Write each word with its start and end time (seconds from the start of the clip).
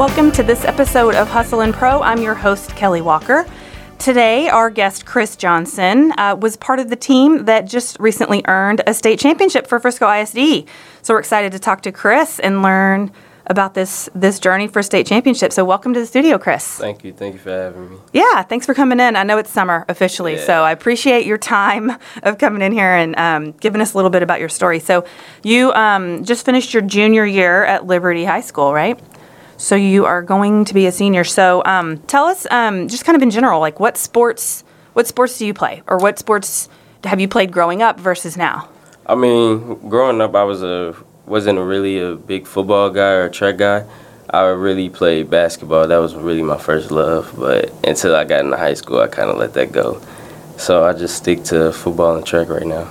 Welcome 0.00 0.32
to 0.32 0.42
this 0.42 0.64
episode 0.64 1.14
of 1.14 1.28
Hustle 1.28 1.60
and 1.60 1.74
Pro. 1.74 2.00
I'm 2.00 2.22
your 2.22 2.32
host, 2.32 2.74
Kelly 2.74 3.02
Walker. 3.02 3.44
Today, 3.98 4.48
our 4.48 4.70
guest, 4.70 5.04
Chris 5.04 5.36
Johnson, 5.36 6.12
uh, 6.16 6.34
was 6.40 6.56
part 6.56 6.78
of 6.80 6.88
the 6.88 6.96
team 6.96 7.44
that 7.44 7.66
just 7.66 8.00
recently 8.00 8.42
earned 8.48 8.80
a 8.86 8.94
state 8.94 9.18
championship 9.18 9.66
for 9.66 9.78
Frisco 9.78 10.10
ISD. 10.10 10.66
So 11.02 11.12
we're 11.12 11.18
excited 11.18 11.52
to 11.52 11.58
talk 11.58 11.82
to 11.82 11.92
Chris 11.92 12.38
and 12.38 12.62
learn 12.62 13.12
about 13.46 13.74
this 13.74 14.08
this 14.14 14.40
journey 14.40 14.68
for 14.68 14.82
state 14.82 15.06
championship. 15.06 15.52
So 15.52 15.66
welcome 15.66 15.92
to 15.92 16.00
the 16.00 16.06
studio, 16.06 16.38
Chris. 16.38 16.78
Thank 16.78 17.04
you. 17.04 17.12
Thank 17.12 17.34
you 17.34 17.40
for 17.40 17.50
having 17.50 17.90
me. 17.90 17.96
Yeah, 18.14 18.42
thanks 18.42 18.64
for 18.64 18.72
coming 18.72 19.00
in. 19.00 19.16
I 19.16 19.22
know 19.22 19.36
it's 19.36 19.50
summer 19.50 19.84
officially, 19.86 20.36
Yeah. 20.36 20.46
so 20.46 20.62
I 20.62 20.72
appreciate 20.72 21.26
your 21.26 21.36
time 21.36 21.92
of 22.22 22.38
coming 22.38 22.62
in 22.62 22.72
here 22.72 22.94
and 22.94 23.14
um, 23.18 23.52
giving 23.52 23.82
us 23.82 23.92
a 23.92 23.98
little 23.98 24.10
bit 24.10 24.22
about 24.22 24.40
your 24.40 24.48
story. 24.48 24.78
So 24.78 25.04
you 25.42 25.74
um, 25.74 26.24
just 26.24 26.46
finished 26.46 26.72
your 26.72 26.82
junior 26.82 27.26
year 27.26 27.66
at 27.66 27.86
Liberty 27.86 28.24
High 28.24 28.40
School, 28.40 28.72
right? 28.72 28.98
So 29.60 29.76
you 29.76 30.06
are 30.06 30.22
going 30.22 30.64
to 30.64 30.72
be 30.72 30.86
a 30.86 30.92
senior. 30.92 31.22
So 31.22 31.62
um, 31.66 31.98
tell 32.06 32.24
us, 32.24 32.46
um, 32.50 32.88
just 32.88 33.04
kind 33.04 33.14
of 33.14 33.20
in 33.20 33.30
general, 33.30 33.60
like 33.60 33.78
what 33.78 33.98
sports 33.98 34.64
what 34.94 35.06
sports 35.06 35.36
do 35.36 35.44
you 35.44 35.52
play, 35.52 35.82
or 35.86 35.98
what 35.98 36.18
sports 36.18 36.70
have 37.04 37.20
you 37.20 37.28
played 37.28 37.52
growing 37.52 37.82
up 37.82 38.00
versus 38.00 38.38
now? 38.38 38.70
I 39.04 39.16
mean, 39.16 39.88
growing 39.90 40.22
up, 40.22 40.34
I 40.34 40.44
was 40.44 40.62
a 40.62 40.96
wasn't 41.26 41.58
a 41.58 41.62
really 41.62 41.98
a 41.98 42.14
big 42.14 42.46
football 42.46 42.88
guy 42.88 43.12
or 43.12 43.28
track 43.28 43.58
guy. 43.58 43.84
I 44.30 44.44
really 44.46 44.88
played 44.88 45.28
basketball. 45.28 45.86
That 45.86 45.98
was 45.98 46.14
really 46.14 46.42
my 46.42 46.56
first 46.56 46.90
love. 46.90 47.30
But 47.36 47.70
until 47.84 48.16
I 48.16 48.24
got 48.24 48.40
into 48.40 48.56
high 48.56 48.74
school, 48.74 49.00
I 49.00 49.08
kind 49.08 49.28
of 49.28 49.36
let 49.36 49.52
that 49.54 49.72
go. 49.72 50.00
So 50.56 50.84
I 50.86 50.94
just 50.94 51.16
stick 51.18 51.44
to 51.44 51.70
football 51.70 52.16
and 52.16 52.24
track 52.24 52.48
right 52.48 52.66
now. 52.66 52.90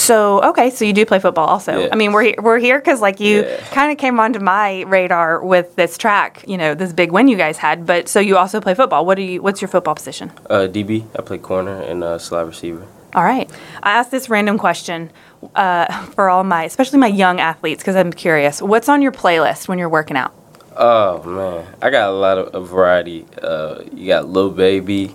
So 0.00 0.42
okay, 0.50 0.70
so 0.70 0.84
you 0.84 0.92
do 0.94 1.04
play 1.04 1.18
football 1.18 1.46
also. 1.46 1.78
Yeah. 1.80 1.88
I 1.92 1.96
mean, 1.96 2.12
we're 2.12 2.34
we're 2.38 2.58
here 2.58 2.78
because 2.78 3.00
like 3.02 3.20
you 3.20 3.42
Yeah. 3.44 3.56
kind 3.70 3.92
of 3.92 3.98
came 3.98 4.18
onto 4.18 4.40
my 4.40 4.82
radar 4.82 5.44
with 5.44 5.76
this 5.76 5.98
track, 5.98 6.42
you 6.48 6.56
know, 6.56 6.74
this 6.74 6.92
big 6.92 7.12
win 7.12 7.28
you 7.28 7.36
guys 7.36 7.58
had. 7.58 7.84
But 7.86 8.08
so 8.08 8.18
you 8.20 8.36
also 8.38 8.60
play 8.60 8.74
football. 8.74 9.04
What 9.04 9.16
do 9.16 9.22
you? 9.22 9.42
What's 9.42 9.60
your 9.60 9.68
football 9.68 9.94
position? 9.94 10.32
Uh, 10.48 10.66
DB, 10.70 11.04
I 11.18 11.22
play 11.22 11.38
corner 11.38 11.82
and 11.82 12.02
uh, 12.02 12.18
slot 12.18 12.46
receiver. 12.46 12.86
All 13.14 13.24
right. 13.24 13.50
I 13.82 13.90
asked 13.92 14.10
this 14.10 14.30
random 14.30 14.56
question 14.56 15.10
uh, 15.54 15.86
for 16.14 16.30
all 16.30 16.44
my, 16.44 16.64
especially 16.64 16.98
my 16.98 17.08
young 17.08 17.40
athletes, 17.40 17.82
because 17.82 17.96
I'm 17.96 18.12
curious. 18.12 18.62
What's 18.62 18.88
on 18.88 19.02
your 19.02 19.12
playlist 19.12 19.68
when 19.68 19.78
you're 19.78 19.88
working 19.88 20.16
out? 20.16 20.32
Oh 20.76 21.22
man, 21.24 21.66
I 21.82 21.90
got 21.90 22.08
a 22.08 22.12
lot 22.12 22.38
of 22.38 22.54
a 22.54 22.60
variety. 22.64 23.26
Uh, 23.42 23.82
you 23.92 24.06
got 24.06 24.28
Lil 24.28 24.50
Baby, 24.50 25.14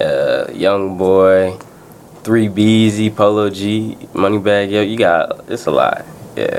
uh, 0.00 0.46
Young 0.52 0.98
Boy, 0.98 1.56
Three 2.26 2.48
Beezy, 2.48 3.08
Polo 3.08 3.50
G, 3.50 3.96
Moneybagg 4.12 4.72
Yo. 4.72 4.82
You 4.82 4.98
got 4.98 5.48
it's 5.48 5.66
a 5.66 5.70
lot. 5.70 6.04
Yeah. 6.36 6.58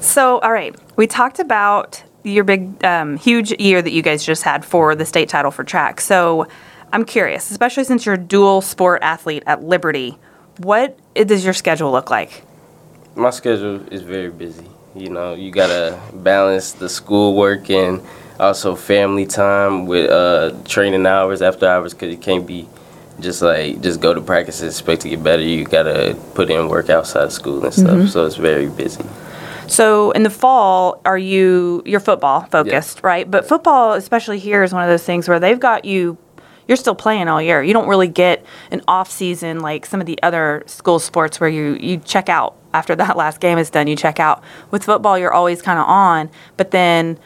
So, 0.00 0.38
all 0.38 0.52
right, 0.52 0.72
we 0.94 1.08
talked 1.08 1.40
about 1.40 2.00
your 2.22 2.44
big, 2.44 2.84
um, 2.84 3.16
huge 3.16 3.50
year 3.60 3.82
that 3.82 3.90
you 3.90 4.02
guys 4.02 4.24
just 4.24 4.44
had 4.44 4.64
for 4.64 4.94
the 4.94 5.04
state 5.04 5.28
title 5.28 5.50
for 5.50 5.64
track. 5.64 6.00
So, 6.00 6.46
I'm 6.92 7.04
curious, 7.04 7.50
especially 7.50 7.82
since 7.82 8.06
you're 8.06 8.14
a 8.14 8.18
dual 8.18 8.60
sport 8.60 9.02
athlete 9.02 9.42
at 9.48 9.64
Liberty, 9.64 10.16
what 10.58 10.96
does 11.14 11.44
your 11.44 11.54
schedule 11.54 11.90
look 11.90 12.08
like? 12.08 12.44
My 13.16 13.30
schedule 13.30 13.84
is 13.92 14.02
very 14.02 14.30
busy. 14.30 14.70
You 14.94 15.10
know, 15.10 15.34
you 15.34 15.50
gotta 15.50 16.00
balance 16.14 16.70
the 16.70 16.88
schoolwork 16.88 17.68
and 17.68 18.00
also 18.38 18.76
family 18.76 19.26
time 19.26 19.86
with 19.86 20.08
uh, 20.08 20.52
training 20.66 21.04
hours, 21.04 21.42
after 21.42 21.66
hours, 21.66 21.94
because 21.94 22.12
you 22.12 22.18
can't 22.18 22.46
be 22.46 22.68
just 23.22 23.42
like 23.42 23.80
just 23.80 24.00
go 24.00 24.14
to 24.14 24.20
practice 24.20 24.60
and 24.60 24.68
expect 24.70 25.02
to 25.02 25.08
get 25.08 25.22
better. 25.22 25.42
You 25.42 25.64
gotta 25.64 26.16
put 26.34 26.50
in 26.50 26.68
work 26.68 26.90
outside 26.90 27.24
of 27.24 27.32
school 27.32 27.64
and 27.64 27.72
stuff. 27.72 27.90
Mm-hmm. 27.90 28.06
So 28.06 28.26
it's 28.26 28.36
very 28.36 28.68
busy. 28.68 29.04
So 29.66 30.10
in 30.10 30.24
the 30.24 30.30
fall, 30.30 31.00
are 31.04 31.18
you 31.18 31.82
you're 31.86 32.00
football 32.00 32.42
focused, 32.42 33.02
right? 33.02 33.30
But 33.30 33.46
football, 33.46 33.92
especially 33.92 34.38
here, 34.38 34.64
is 34.64 34.72
one 34.72 34.82
of 34.82 34.88
those 34.88 35.04
things 35.04 35.28
where 35.28 35.38
they've 35.38 35.60
got 35.60 35.84
you. 35.84 36.18
You're 36.66 36.76
still 36.76 36.94
playing 36.94 37.28
all 37.28 37.42
year. 37.42 37.62
You 37.62 37.72
don't 37.72 37.88
really 37.88 38.06
get 38.06 38.44
an 38.70 38.82
off 38.86 39.10
season 39.10 39.58
like 39.58 39.86
some 39.86 40.00
of 40.00 40.06
the 40.06 40.20
other 40.22 40.62
school 40.66 40.98
sports 40.98 41.40
where 41.40 41.48
you 41.48 41.76
you 41.80 41.98
check 41.98 42.28
out 42.28 42.56
after 42.72 42.96
that 43.02 43.16
last 43.16 43.40
game 43.40 43.58
is 43.58 43.70
done. 43.70 43.86
You 43.86 43.96
check 43.96 44.18
out. 44.18 44.42
With 44.70 44.84
football, 44.84 45.18
you're 45.18 45.32
always 45.32 45.62
kind 45.62 45.78
of 45.78 45.86
on, 45.86 46.30
but 46.56 46.72
then 46.72 47.18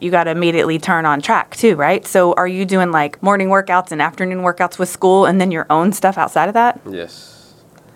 you 0.00 0.10
got 0.10 0.24
to 0.24 0.30
immediately 0.30 0.78
turn 0.78 1.06
on 1.06 1.20
track 1.20 1.56
too, 1.56 1.76
right? 1.76 2.06
So 2.06 2.32
are 2.34 2.48
you 2.48 2.64
doing 2.64 2.90
like 2.90 3.22
morning 3.22 3.48
workouts 3.48 3.92
and 3.92 4.00
afternoon 4.02 4.38
workouts 4.40 4.78
with 4.78 4.88
school, 4.88 5.26
and 5.26 5.40
then 5.40 5.50
your 5.50 5.66
own 5.70 5.92
stuff 5.92 6.18
outside 6.18 6.48
of 6.48 6.54
that? 6.54 6.80
Yes. 6.88 7.54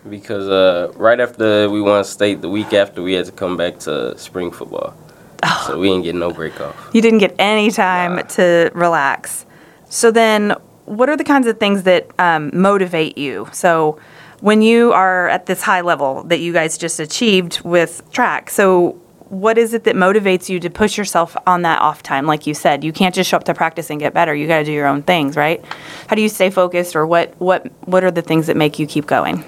Because 0.08 0.48
uh, 0.48 0.92
right 0.96 1.18
after 1.18 1.70
we 1.70 1.80
won 1.80 2.04
state, 2.04 2.42
the 2.42 2.48
week 2.50 2.72
after 2.74 3.02
we 3.02 3.14
had 3.14 3.24
to 3.26 3.32
come 3.32 3.56
back 3.56 3.78
to 3.80 4.16
spring 4.18 4.50
football. 4.50 4.94
So 5.66 5.78
we 5.78 5.88
didn't 5.88 6.04
get 6.04 6.14
no 6.14 6.30
break 6.30 6.58
off. 6.60 6.90
You 6.92 7.02
didn't 7.02 7.18
get 7.18 7.34
any 7.38 7.70
time 7.70 8.16
Nah. 8.16 8.22
to 8.22 8.70
relax. 8.74 9.44
So 9.90 10.10
then, 10.10 10.54
what 10.86 11.08
are 11.08 11.16
the 11.16 11.24
kinds 11.24 11.46
of 11.46 11.58
things 11.58 11.82
that 11.84 12.08
um, 12.18 12.50
motivate 12.52 13.16
you? 13.18 13.48
So 13.52 13.98
when 14.40 14.60
you 14.62 14.92
are 14.92 15.28
at 15.28 15.46
this 15.46 15.62
high 15.62 15.80
level 15.82 16.22
that 16.24 16.40
you 16.40 16.52
guys 16.52 16.76
just 16.78 16.98
achieved 17.00 17.60
with 17.62 18.02
track, 18.10 18.50
so 18.50 19.00
what 19.28 19.56
is 19.56 19.74
it 19.74 19.84
that 19.84 19.94
motivates 19.96 20.48
you 20.48 20.60
to 20.60 20.70
push 20.70 20.98
yourself 20.98 21.36
on 21.46 21.62
that 21.62 21.80
off 21.80 22.02
time? 22.02 22.26
Like 22.26 22.46
you 22.46 22.54
said, 22.54 22.84
you 22.84 22.92
can't 22.92 23.14
just 23.14 23.30
show 23.30 23.36
up 23.36 23.44
to 23.44 23.54
practice 23.54 23.90
and 23.90 23.98
get 23.98 24.12
better. 24.12 24.34
You 24.34 24.46
got 24.46 24.58
to 24.58 24.64
do 24.64 24.72
your 24.72 24.86
own 24.86 25.02
things, 25.02 25.36
right? 25.36 25.64
How 26.08 26.16
do 26.16 26.22
you 26.22 26.28
stay 26.28 26.50
focused, 26.50 26.94
or 26.94 27.06
what 27.06 27.34
what 27.40 27.66
what 27.86 28.04
are 28.04 28.10
the 28.10 28.22
things 28.22 28.46
that 28.46 28.56
make 28.56 28.78
you 28.78 28.86
keep 28.86 29.06
going? 29.06 29.44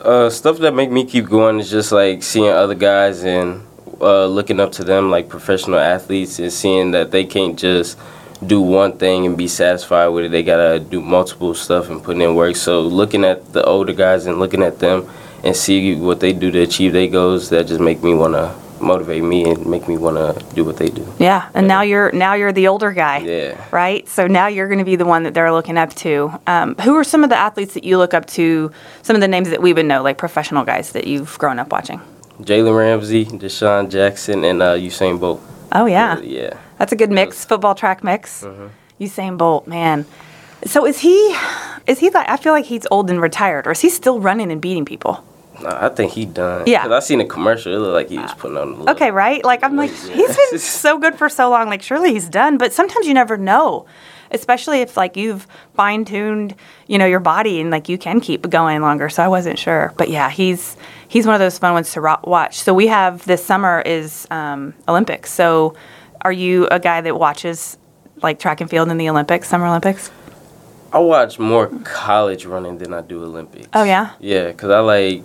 Uh, 0.00 0.28
stuff 0.28 0.58
that 0.58 0.74
make 0.74 0.90
me 0.90 1.04
keep 1.04 1.26
going 1.26 1.58
is 1.58 1.70
just 1.70 1.92
like 1.92 2.22
seeing 2.22 2.50
other 2.50 2.74
guys 2.74 3.24
and 3.24 3.66
uh, 4.00 4.26
looking 4.26 4.60
up 4.60 4.72
to 4.72 4.84
them 4.84 5.10
like 5.10 5.28
professional 5.28 5.78
athletes 5.78 6.38
and 6.38 6.52
seeing 6.52 6.90
that 6.90 7.10
they 7.10 7.24
can't 7.24 7.58
just 7.58 7.98
do 8.46 8.60
one 8.60 8.98
thing 8.98 9.24
and 9.24 9.36
be 9.36 9.48
satisfied 9.48 10.08
with 10.08 10.26
it. 10.26 10.30
They 10.30 10.42
gotta 10.42 10.78
do 10.78 11.00
multiple 11.00 11.54
stuff 11.54 11.88
and 11.88 12.02
put 12.02 12.18
in 12.18 12.34
work. 12.34 12.56
So 12.56 12.82
looking 12.82 13.24
at 13.24 13.52
the 13.52 13.64
older 13.64 13.92
guys 13.92 14.26
and 14.26 14.38
looking 14.38 14.62
at 14.62 14.78
them 14.78 15.08
and 15.42 15.56
see 15.56 15.94
what 15.94 16.20
they 16.20 16.32
do 16.32 16.50
to 16.50 16.60
achieve 16.60 16.92
their 16.92 17.08
goals, 17.08 17.48
that 17.50 17.66
just 17.66 17.80
make 17.80 18.02
me 18.02 18.12
wanna 18.12 18.54
motivate 18.84 19.22
me 19.22 19.44
and 19.50 19.66
make 19.66 19.88
me 19.88 19.96
wanna 19.96 20.34
do 20.54 20.64
what 20.64 20.76
they 20.76 20.88
do. 20.88 21.06
Yeah, 21.18 21.48
and 21.54 21.66
now 21.66 21.82
you're 21.82 22.12
now 22.12 22.34
you're 22.34 22.52
the 22.52 22.68
older 22.68 22.92
guy. 22.92 23.18
Yeah. 23.18 23.56
Right. 23.70 24.06
So 24.08 24.26
now 24.26 24.46
you're 24.46 24.68
going 24.68 24.78
to 24.78 24.84
be 24.84 24.96
the 24.96 25.04
one 25.06 25.22
that 25.24 25.34
they're 25.34 25.52
looking 25.52 25.76
up 25.78 25.92
to. 25.96 26.32
Um, 26.46 26.74
who 26.76 26.94
are 26.96 27.04
some 27.04 27.24
of 27.24 27.30
the 27.30 27.36
athletes 27.36 27.74
that 27.74 27.84
you 27.84 27.98
look 27.98 28.14
up 28.14 28.26
to? 28.38 28.70
Some 29.02 29.16
of 29.16 29.20
the 29.20 29.28
names 29.28 29.50
that 29.50 29.60
we 29.62 29.72
would 29.72 29.86
know, 29.86 30.02
like 30.02 30.18
professional 30.18 30.64
guys 30.64 30.92
that 30.92 31.06
you've 31.06 31.36
grown 31.38 31.58
up 31.58 31.72
watching. 31.72 32.00
Jalen 32.40 32.76
Ramsey, 32.76 33.24
DeSean 33.26 33.88
Jackson, 33.90 34.44
and 34.44 34.60
uh, 34.62 34.74
Usain 34.74 35.18
Bolt. 35.20 35.40
Oh 35.72 35.86
yeah, 35.86 36.18
Yeah. 36.20 36.54
that's 36.78 36.92
a 36.92 36.96
good 36.96 37.10
mix, 37.10 37.44
football 37.44 37.74
track 37.74 38.02
mix. 38.04 38.44
Mhm. 38.44 38.70
Usain 39.00 39.36
Bolt, 39.38 39.66
man. 39.66 40.04
So 40.66 40.86
is 40.86 40.98
he? 41.00 41.16
Is 41.86 41.98
he 41.98 42.10
like? 42.10 42.28
I 42.28 42.36
feel 42.36 42.52
like 42.52 42.64
he's 42.64 42.86
old 42.90 43.10
and 43.10 43.20
retired, 43.20 43.66
or 43.66 43.72
is 43.72 43.80
he 43.80 43.90
still 43.90 44.18
running 44.20 44.50
and 44.52 44.60
beating 44.60 44.84
people? 44.84 45.22
Nah, 45.62 45.86
I 45.86 45.88
think 45.88 46.12
he 46.12 46.24
done. 46.26 46.64
Yeah. 46.66 46.82
'Cause 46.82 46.92
I 46.92 46.98
seen 47.00 47.20
a 47.20 47.24
commercial. 47.26 47.72
It 47.72 47.78
looked 47.78 47.94
like 47.94 48.08
he 48.08 48.18
was 48.18 48.32
putting 48.34 48.56
on 48.56 48.68
a 48.68 48.70
little. 48.72 48.90
Okay, 48.90 49.10
right? 49.10 49.44
Like 49.44 49.62
I'm 49.62 49.76
like 49.76 49.90
he's 50.18 50.36
been 50.50 50.58
so 50.58 50.98
good 50.98 51.16
for 51.16 51.28
so 51.28 51.48
long. 51.50 51.68
Like 51.68 51.82
surely 51.82 52.12
he's 52.12 52.28
done, 52.28 52.58
but 52.58 52.72
sometimes 52.72 53.06
you 53.06 53.14
never 53.14 53.36
know. 53.36 53.86
Especially 54.30 54.80
if 54.80 54.96
like 54.96 55.16
you've 55.16 55.46
fine 55.74 56.04
tuned, 56.04 56.56
you 56.88 56.98
know, 56.98 57.06
your 57.06 57.20
body 57.20 57.60
and 57.60 57.70
like 57.70 57.88
you 57.88 57.96
can 57.96 58.20
keep 58.20 58.48
going 58.50 58.80
longer. 58.82 59.08
So 59.08 59.22
I 59.22 59.28
wasn't 59.28 59.58
sure, 59.58 59.92
but 59.96 60.08
yeah, 60.08 60.28
he's 60.28 60.76
he's 61.06 61.24
one 61.24 61.34
of 61.34 61.40
those 61.40 61.56
fun 61.58 61.72
ones 61.74 61.92
to 61.92 62.00
ro- 62.00 62.18
watch. 62.24 62.58
So 62.60 62.74
we 62.74 62.88
have 62.88 63.24
this 63.26 63.44
summer 63.44 63.80
is 63.86 64.26
um, 64.32 64.74
Olympics. 64.88 65.30
So 65.32 65.74
are 66.22 66.32
you 66.32 66.66
a 66.72 66.80
guy 66.80 67.00
that 67.02 67.16
watches 67.16 67.76
like 68.22 68.40
track 68.40 68.60
and 68.60 68.68
field 68.68 68.88
in 68.88 68.96
the 68.98 69.08
Olympics, 69.08 69.46
Summer 69.46 69.66
Olympics? 69.66 70.10
I 70.92 70.98
watch 70.98 71.38
more 71.38 71.68
college 71.84 72.44
running 72.46 72.78
than 72.78 72.92
I 72.94 73.02
do 73.02 73.22
Olympics. 73.22 73.68
Oh 73.74 73.84
yeah, 73.84 74.12
Yeah, 74.20 74.46
because 74.48 74.70
I 74.70 74.80
like 74.80 75.22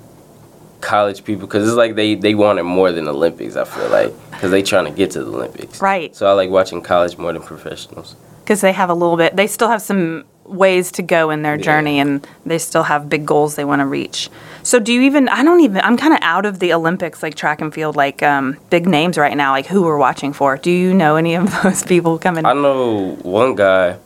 college 0.82 1.24
people 1.24 1.48
because 1.48 1.68
it's 1.68 1.76
like 1.78 1.96
they, 1.96 2.16
they 2.16 2.36
want 2.36 2.60
it 2.60 2.64
more 2.64 2.92
than 2.92 3.08
Olympics, 3.08 3.56
I 3.56 3.66
feel 3.66 3.90
like. 3.90 4.14
Because 4.32 4.52
they 4.52 4.62
trying 4.64 4.86
to 4.86 4.92
get 4.92 5.12
to 5.12 5.24
the 5.24 5.32
Olympics. 5.32 5.82
right. 5.82 6.16
So 6.16 6.26
I 6.28 6.32
like 6.34 6.50
watching 6.50 6.82
college 6.82 7.18
more 7.18 7.34
than 7.34 7.42
professionals. 7.42 8.16
because 8.44 8.62
they 8.62 8.72
have 8.72 8.90
a 8.90 8.94
little 8.94 9.18
bit 9.18 9.36
they 9.36 9.46
still 9.48 9.68
have 9.70 9.82
some 9.82 10.24
ways 10.46 10.92
to 10.94 11.04
go 11.04 11.30
in 11.30 11.44
their 11.44 11.56
Yeah. 11.58 11.62
journey 11.70 12.00
and 12.00 12.26
they 12.46 12.58
still 12.58 12.82
have 12.84 13.08
big 13.10 13.24
goals 13.26 13.54
they 13.56 13.64
want 13.66 13.82
to 13.82 13.86
reach 13.86 14.30
so 14.64 14.80
do 14.80 14.92
you 14.92 15.02
even 15.02 15.30
i 15.30 15.44
don't 15.44 15.62
even 15.62 15.80
i'm 15.84 15.96
kind 15.96 16.12
of 16.14 16.20
out 16.24 16.44
of 16.48 16.58
the 16.58 16.74
olympics 16.74 17.22
like 17.22 17.36
track 17.36 17.62
and 17.62 17.72
field 17.72 17.96
like 17.96 18.24
um, 18.24 18.58
big 18.72 18.88
names 18.88 19.16
right 19.20 19.38
now 19.38 19.52
like 19.52 19.68
who 19.68 19.84
we're 19.84 20.00
watching 20.00 20.34
for 20.34 20.58
do 20.58 20.72
you 20.72 20.92
know 20.92 21.18
any 21.18 21.36
of 21.36 21.46
those 21.64 21.84
people 21.84 22.18
coming 22.18 22.44
I 22.48 22.54
know 22.54 23.16
one 23.22 23.54
guy, 23.54 23.98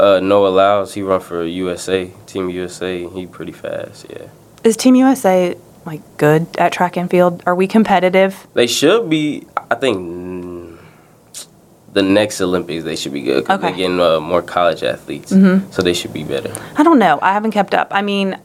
uh, 0.00 0.18
Noah 0.20 0.48
Lyles, 0.48 0.94
he 0.94 1.02
run 1.02 1.20
for 1.20 1.44
USA, 1.46 2.10
Team 2.26 2.50
USA. 2.50 3.06
He 3.08 3.26
pretty 3.28 3.52
fast, 3.52 4.06
yeah. 4.10 4.26
is 4.64 4.76
team 4.76 4.96
usa 4.96 5.54
like 5.84 6.02
good 6.16 6.46
at 6.58 6.72
track 6.72 6.96
and 6.96 7.10
field 7.10 7.42
are 7.46 7.54
we 7.54 7.66
competitive 7.66 8.46
They 8.54 8.66
should 8.66 9.08
be, 9.10 9.46
I 9.70 9.74
think, 9.74 10.78
the 11.92 12.02
next 12.02 12.40
Olympics, 12.40 12.82
they 12.84 12.96
should 12.96 13.12
be 13.12 13.22
good. 13.22 13.44
'cause 13.46 13.58
Okay. 13.58 13.68
They're 13.68 13.76
getting 13.76 14.00
uh, 14.00 14.18
more 14.20 14.42
college 14.42 14.82
athletes, 14.82 15.32
Mhm. 15.32 15.72
so 15.72 15.80
they 15.82 15.94
should 15.94 16.12
be 16.12 16.24
better. 16.24 16.52
i 16.76 16.82
don't 16.82 16.98
know 16.98 17.18
i 17.22 17.32
haven't 17.32 17.52
kept 17.52 17.74
up 17.74 17.88
i 17.92 18.02
mean 18.02 18.36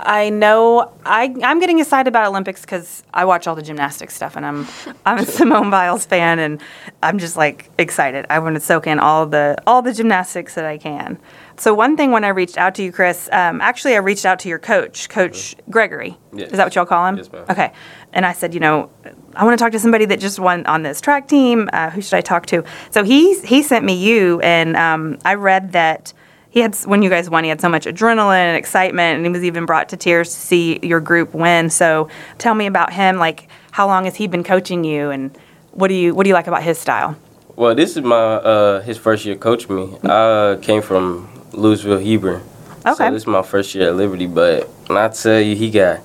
I 0.00 0.30
know 0.30 0.92
I 1.04 1.34
I'm 1.42 1.58
getting 1.58 1.80
excited 1.80 2.06
about 2.06 2.28
Olympics 2.28 2.60
because 2.60 3.02
I 3.12 3.24
watch 3.24 3.48
all 3.48 3.56
the 3.56 3.62
gymnastics 3.62 4.14
stuff, 4.14 4.36
and 4.36 4.46
I'm 4.46 4.68
I'm 5.04 5.18
a 5.18 5.26
Simone 5.26 5.70
Biles 5.70 6.06
fan, 6.06 6.38
and 6.38 6.60
I'm 7.02 7.18
just 7.18 7.36
like 7.36 7.68
excited. 7.78 8.24
I 8.30 8.38
want 8.38 8.54
to 8.54 8.60
soak 8.60 8.86
in 8.86 9.00
all 9.00 9.26
the 9.26 9.56
all 9.66 9.82
the 9.82 9.92
gymnastics 9.92 10.54
that 10.54 10.64
I 10.64 10.78
can. 10.78 11.18
So 11.58 11.74
one 11.74 11.96
thing 11.96 12.12
when 12.12 12.24
I 12.24 12.28
reached 12.28 12.56
out 12.56 12.74
to 12.76 12.82
you, 12.82 12.92
Chris, 12.92 13.28
um, 13.32 13.60
actually 13.60 13.94
I 13.94 13.98
reached 13.98 14.24
out 14.24 14.38
to 14.40 14.48
your 14.48 14.58
coach, 14.58 15.08
Coach 15.08 15.56
Gregory. 15.68 16.16
Yes. 16.32 16.52
Is 16.52 16.56
that 16.56 16.64
what 16.64 16.74
y'all 16.74 16.86
call 16.86 17.06
him? 17.06 17.16
Yes, 17.16 17.32
ma'am. 17.32 17.44
Okay. 17.50 17.72
And 18.12 18.24
I 18.24 18.32
said, 18.32 18.54
you 18.54 18.60
know, 18.60 18.90
I 19.34 19.44
want 19.44 19.58
to 19.58 19.62
talk 19.62 19.72
to 19.72 19.78
somebody 19.78 20.04
that 20.06 20.20
just 20.20 20.38
won 20.38 20.64
on 20.66 20.82
this 20.82 21.00
track 21.00 21.28
team. 21.28 21.68
Uh, 21.72 21.90
who 21.90 22.00
should 22.00 22.16
I 22.16 22.20
talk 22.20 22.46
to? 22.46 22.64
So 22.90 23.04
he 23.04 23.38
he 23.40 23.62
sent 23.62 23.84
me 23.84 23.94
you, 23.94 24.40
and 24.40 24.76
um, 24.76 25.18
I 25.24 25.34
read 25.34 25.72
that 25.72 26.12
he 26.50 26.60
had 26.60 26.74
when 26.86 27.02
you 27.02 27.10
guys 27.10 27.28
won, 27.28 27.44
he 27.44 27.50
had 27.50 27.60
so 27.60 27.68
much 27.68 27.84
adrenaline 27.86 28.36
and 28.36 28.56
excitement, 28.56 29.16
and 29.16 29.26
he 29.26 29.30
was 29.30 29.44
even 29.44 29.66
brought 29.66 29.88
to 29.90 29.96
tears 29.96 30.30
to 30.30 30.40
see 30.40 30.78
your 30.82 31.00
group 31.00 31.34
win. 31.34 31.70
So 31.70 32.08
tell 32.38 32.54
me 32.54 32.66
about 32.66 32.92
him. 32.92 33.18
Like, 33.18 33.48
how 33.70 33.86
long 33.86 34.06
has 34.06 34.16
he 34.16 34.26
been 34.26 34.44
coaching 34.44 34.84
you, 34.84 35.10
and 35.10 35.36
what 35.72 35.88
do 35.88 35.94
you 35.94 36.14
what 36.14 36.24
do 36.24 36.28
you 36.28 36.34
like 36.34 36.46
about 36.46 36.62
his 36.62 36.78
style? 36.78 37.16
Well, 37.54 37.74
this 37.74 37.96
is 37.96 38.02
my 38.02 38.16
uh, 38.16 38.80
his 38.82 38.96
first 38.96 39.24
year 39.24 39.36
coaching 39.36 39.76
me. 39.76 39.98
I 40.04 40.08
uh, 40.08 40.56
came 40.56 40.82
from 40.82 41.28
Lewisville 41.52 42.04
Hebron. 42.04 42.42
Okay. 42.86 42.94
So 42.94 43.10
this 43.10 43.22
is 43.22 43.26
my 43.26 43.42
first 43.42 43.74
year 43.74 43.88
at 43.88 43.96
Liberty, 43.96 44.26
but 44.26 44.68
when 44.86 44.98
I 44.98 45.08
tell 45.08 45.40
you, 45.40 45.56
he 45.56 45.70
got 45.70 46.00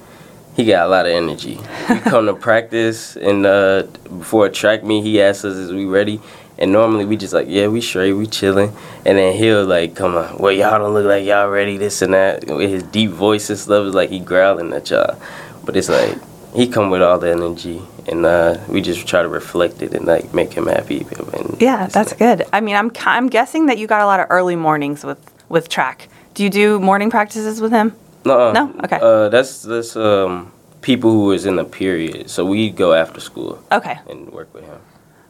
he 0.55 0.65
got 0.65 0.85
a 0.85 0.89
lot 0.89 1.05
of 1.05 1.13
energy. 1.13 1.59
We 1.89 1.99
come 1.99 2.25
to 2.27 2.33
practice, 2.33 3.15
and 3.15 3.45
uh, 3.45 3.83
before 4.03 4.45
a 4.45 4.51
track 4.51 4.83
meet, 4.83 5.03
he 5.03 5.21
asks 5.21 5.45
us, 5.45 5.55
"Is 5.55 5.71
we 5.71 5.85
ready?" 5.85 6.21
And 6.57 6.71
normally 6.71 7.05
we 7.05 7.17
just 7.17 7.33
like, 7.33 7.47
"Yeah, 7.49 7.67
we 7.67 7.81
straight, 7.81 8.13
we 8.13 8.27
chilling." 8.27 8.75
And 9.05 9.17
then 9.17 9.35
he'll 9.35 9.65
like, 9.65 9.95
"Come 9.95 10.15
on, 10.15 10.37
well 10.37 10.51
y'all 10.51 10.77
don't 10.77 10.93
look 10.93 11.05
like 11.05 11.25
y'all 11.25 11.49
ready, 11.49 11.77
this 11.77 12.01
and 12.01 12.13
that." 12.13 12.45
With 12.47 12.69
his 12.69 12.83
deep 12.83 13.11
voice 13.11 13.49
and 13.49 13.57
stuff, 13.57 13.87
it's 13.87 13.95
like 13.95 14.09
he 14.09 14.19
growling 14.19 14.73
at 14.73 14.89
y'all, 14.89 15.19
but 15.63 15.75
it's 15.75 15.89
like 15.89 16.17
he 16.55 16.67
come 16.67 16.89
with 16.89 17.01
all 17.01 17.17
the 17.17 17.31
energy, 17.31 17.81
and 18.07 18.25
uh, 18.25 18.57
we 18.67 18.81
just 18.81 19.07
try 19.07 19.21
to 19.23 19.27
reflect 19.27 19.81
it 19.81 19.93
and 19.93 20.05
like 20.05 20.33
make 20.33 20.53
him 20.53 20.67
happy. 20.67 21.05
And 21.33 21.61
Yeah, 21.61 21.87
that's 21.87 22.13
good. 22.13 22.45
I 22.53 22.61
mean, 22.61 22.75
I'm 22.75 22.91
I'm 23.05 23.27
guessing 23.27 23.65
that 23.67 23.77
you 23.77 23.87
got 23.87 24.01
a 24.01 24.05
lot 24.05 24.19
of 24.19 24.27
early 24.29 24.55
mornings 24.55 25.03
with 25.03 25.32
with 25.53 25.69
track. 25.69 26.09
Do 26.33 26.43
you 26.43 26.49
do 26.49 26.79
morning 26.79 27.09
practices 27.09 27.61
with 27.61 27.71
him? 27.71 27.93
No, 28.25 28.51
No? 28.51 28.73
Okay. 28.83 28.99
Uh, 29.01 29.29
that's 29.29 29.61
that's 29.63 29.95
um 29.95 30.51
people 30.81 31.11
who 31.11 31.31
is 31.31 31.45
in 31.45 31.55
the 31.55 31.63
period. 31.63 32.29
So 32.29 32.43
we 32.45 32.69
go 32.71 32.93
after 32.93 33.21
school 33.21 33.57
Okay. 33.71 33.97
and 34.09 34.29
work 34.33 34.53
with 34.53 34.65
him. 34.65 34.79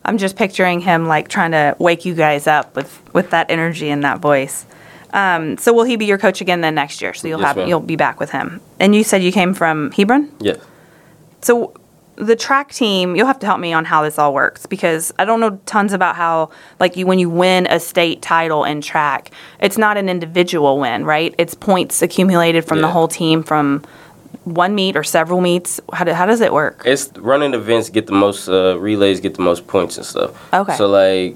I'm 0.06 0.18
just 0.18 0.36
picturing 0.36 0.82
him 0.82 1.08
like 1.08 1.28
trying 1.28 1.52
to 1.52 1.76
wake 1.80 2.06
you 2.06 2.16
guys 2.16 2.48
up 2.48 2.76
with 2.76 2.90
with 3.14 3.30
that 3.30 3.52
energy 3.52 3.90
and 3.92 4.02
that 4.04 4.20
voice. 4.20 4.66
Um, 5.14 5.58
so 5.58 5.74
will 5.74 5.84
he 5.86 5.96
be 5.98 6.06
your 6.06 6.18
coach 6.18 6.42
again 6.42 6.62
then 6.62 6.74
next 6.76 7.02
year? 7.02 7.14
So 7.14 7.28
you'll 7.28 7.40
Yes, 7.40 7.48
have 7.48 7.58
ma'am. 7.58 7.68
you'll 7.68 7.80
be 7.96 7.96
back 7.96 8.20
with 8.20 8.32
him. 8.32 8.60
And 8.80 8.96
you 8.96 9.04
said 9.04 9.22
you 9.22 9.32
came 9.32 9.54
from 9.54 9.92
Hebron. 9.92 10.30
Yes. 10.40 10.58
So 11.42 11.74
the 12.16 12.36
track 12.36 12.72
team, 12.72 13.16
you'll 13.16 13.28
have 13.28 13.40
to 13.40 13.46
help 13.46 13.60
me 13.60 13.74
on 13.74 13.86
how 13.86 14.04
this 14.04 14.20
all 14.20 14.34
works 14.34 14.66
because 14.66 15.14
I 15.18 15.26
don't 15.26 15.40
know 15.40 15.60
tons 15.66 15.94
about 15.94 16.16
how 16.16 16.52
like 16.80 16.96
you 16.96 17.08
when 17.08 17.20
you 17.20 17.30
win 17.30 17.68
a 17.68 17.80
state 17.80 18.22
title 18.22 18.64
in 18.64 18.82
track, 18.82 19.32
it's 19.60 19.78
not 19.78 19.98
an 19.98 20.10
individual 20.10 20.80
win, 20.80 21.06
right? 21.06 21.34
It's 21.38 21.54
points 21.54 22.02
accumulated 22.02 22.66
from 22.66 22.82
the 22.82 22.88
whole 22.88 23.08
team 23.08 23.44
from 23.44 23.84
one 24.44 24.76
meet 24.76 24.96
or 24.96 25.04
several 25.04 25.42
meets. 25.42 25.80
How, 25.92 26.04
do, 26.04 26.14
how 26.14 26.26
does 26.26 26.42
it 26.42 26.54
work? 26.54 26.84
It's 26.86 27.12
running 27.18 27.54
events 27.54 27.90
get 27.90 28.08
the 28.08 28.14
most 28.14 28.48
uh, 28.48 28.78
relays 28.80 29.20
get 29.20 29.36
the 29.36 29.42
most 29.42 29.68
points 29.68 29.98
and 29.98 30.06
stuff. 30.06 30.54
Okay. 30.54 30.76
So 30.76 30.88
like 30.88 31.36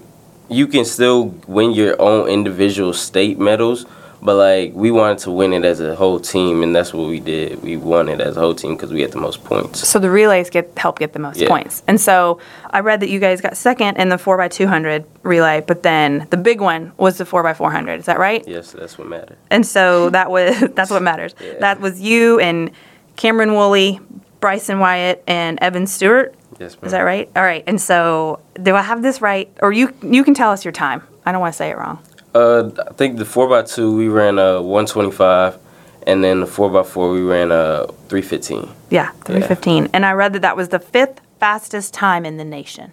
you 0.49 0.67
can 0.67 0.85
still 0.85 1.35
win 1.47 1.71
your 1.71 1.99
own 2.01 2.29
individual 2.29 2.93
state 2.93 3.39
medals, 3.39 3.85
but 4.21 4.35
like 4.35 4.73
we 4.73 4.91
wanted 4.91 5.19
to 5.19 5.31
win 5.31 5.53
it 5.53 5.63
as 5.65 5.79
a 5.79 5.95
whole 5.95 6.19
team, 6.19 6.63
and 6.63 6.75
that's 6.75 6.93
what 6.93 7.07
we 7.07 7.19
did. 7.19 7.61
We 7.61 7.77
won 7.77 8.09
it 8.09 8.19
as 8.19 8.35
a 8.37 8.39
whole 8.39 8.55
team 8.55 8.75
because 8.75 8.91
we 8.91 9.01
had 9.01 9.11
the 9.11 9.19
most 9.19 9.43
points. 9.43 9.87
So 9.87 9.99
the 9.99 10.09
relays 10.09 10.49
get 10.49 10.71
help 10.77 10.99
get 10.99 11.13
the 11.13 11.19
most 11.19 11.39
Yeah. 11.39 11.47
points. 11.49 11.83
And 11.87 11.99
so 12.01 12.39
I 12.71 12.79
read 12.81 12.99
that 13.01 13.09
you 13.09 13.19
guys 13.19 13.41
got 13.41 13.55
second 13.57 13.97
in 13.97 14.09
the 14.09 14.17
4x200 14.17 15.05
relay, 15.23 15.61
but 15.65 15.83
then 15.83 16.27
the 16.29 16.37
big 16.37 16.61
one 16.61 16.91
was 16.97 17.17
the 17.17 17.25
4x400. 17.25 17.99
Is 17.99 18.05
that 18.05 18.19
right? 18.19 18.43
Yes, 18.47 18.71
that's 18.71 18.97
what 18.97 19.07
mattered. 19.07 19.37
And 19.51 19.65
so 19.65 20.09
that 20.11 20.29
was 20.31 20.59
that's 20.75 20.89
what 20.91 21.01
matters. 21.01 21.35
Yeah. 21.43 21.53
That 21.59 21.79
was 21.79 22.01
you 22.01 22.39
and 22.39 22.71
Cameron 23.15 23.53
Woolley, 23.53 23.99
Bryson 24.39 24.79
Wyatt, 24.79 25.23
and 25.27 25.57
Evan 25.61 25.87
Stewart. 25.87 26.33
Yes, 26.59 26.75
ma'am. 26.75 26.85
Is 26.87 26.91
that 26.91 27.01
right? 27.01 27.29
All 27.35 27.43
right. 27.43 27.63
And 27.67 27.79
so 27.79 28.39
do 28.61 28.75
I 28.75 28.81
have 28.81 29.01
this 29.03 29.21
right? 29.21 29.49
Or 29.61 29.71
you 29.71 29.93
you 30.01 30.23
can 30.23 30.33
tell 30.33 30.51
us 30.51 30.65
your 30.65 30.71
time. 30.71 31.03
I 31.25 31.31
don't 31.31 31.41
want 31.41 31.53
to 31.53 31.57
say 31.57 31.69
it 31.69 31.77
wrong. 31.77 31.99
Uh, 32.37 32.69
I 32.89 32.93
think 32.93 33.17
the 33.17 33.25
four 33.25 33.55
x 33.57 33.75
two 33.75 33.95
we 33.95 34.07
ran 34.07 34.37
uh 34.37 34.61
one 34.61 34.85
twenty 34.85 35.11
five, 35.11 35.57
and 36.05 36.23
then 36.23 36.41
the 36.41 36.47
four 36.47 36.69
x 36.79 36.89
four 36.89 37.11
we 37.11 37.21
ran 37.21 37.51
uh 37.51 37.87
three 38.09 38.21
fifteen. 38.21 38.69
Yeah, 38.89 39.09
315. 39.25 39.89
And 39.93 40.05
I 40.05 40.13
read 40.13 40.33
that 40.33 40.41
that 40.43 40.55
was 40.55 40.69
the 40.69 40.79
fifth 40.79 41.19
fastest 41.39 41.93
time 41.93 42.25
in 42.25 42.37
the 42.37 42.45
nation. 42.45 42.91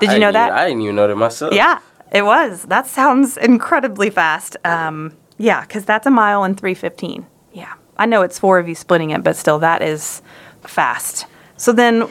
Did 0.00 0.12
you 0.12 0.18
know 0.18 0.32
that? 0.32 0.52
I 0.52 0.66
didn't 0.68 0.82
even 0.82 0.96
know 0.96 1.06
that 1.08 1.16
myself. 1.16 1.52
Yeah, 1.54 1.80
it 2.12 2.22
was. 2.22 2.64
That 2.64 2.86
sounds 2.86 3.36
incredibly 3.36 4.10
fast. 4.10 4.56
Um, 4.64 5.16
yeah, 5.38 5.62
because 5.62 5.84
that's 5.84 6.06
a 6.06 6.10
mile 6.10 6.44
in 6.44 6.54
315. 6.54 7.26
Yeah. 7.52 7.74
I 7.96 8.06
know 8.06 8.22
it's 8.22 8.38
four 8.38 8.58
of 8.58 8.68
you 8.68 8.74
splitting 8.74 9.10
it, 9.10 9.22
but 9.22 9.36
still, 9.36 9.58
that 9.60 9.82
is 9.82 10.22
fast. 10.62 11.26
So 11.56 11.72
then, 11.72 12.08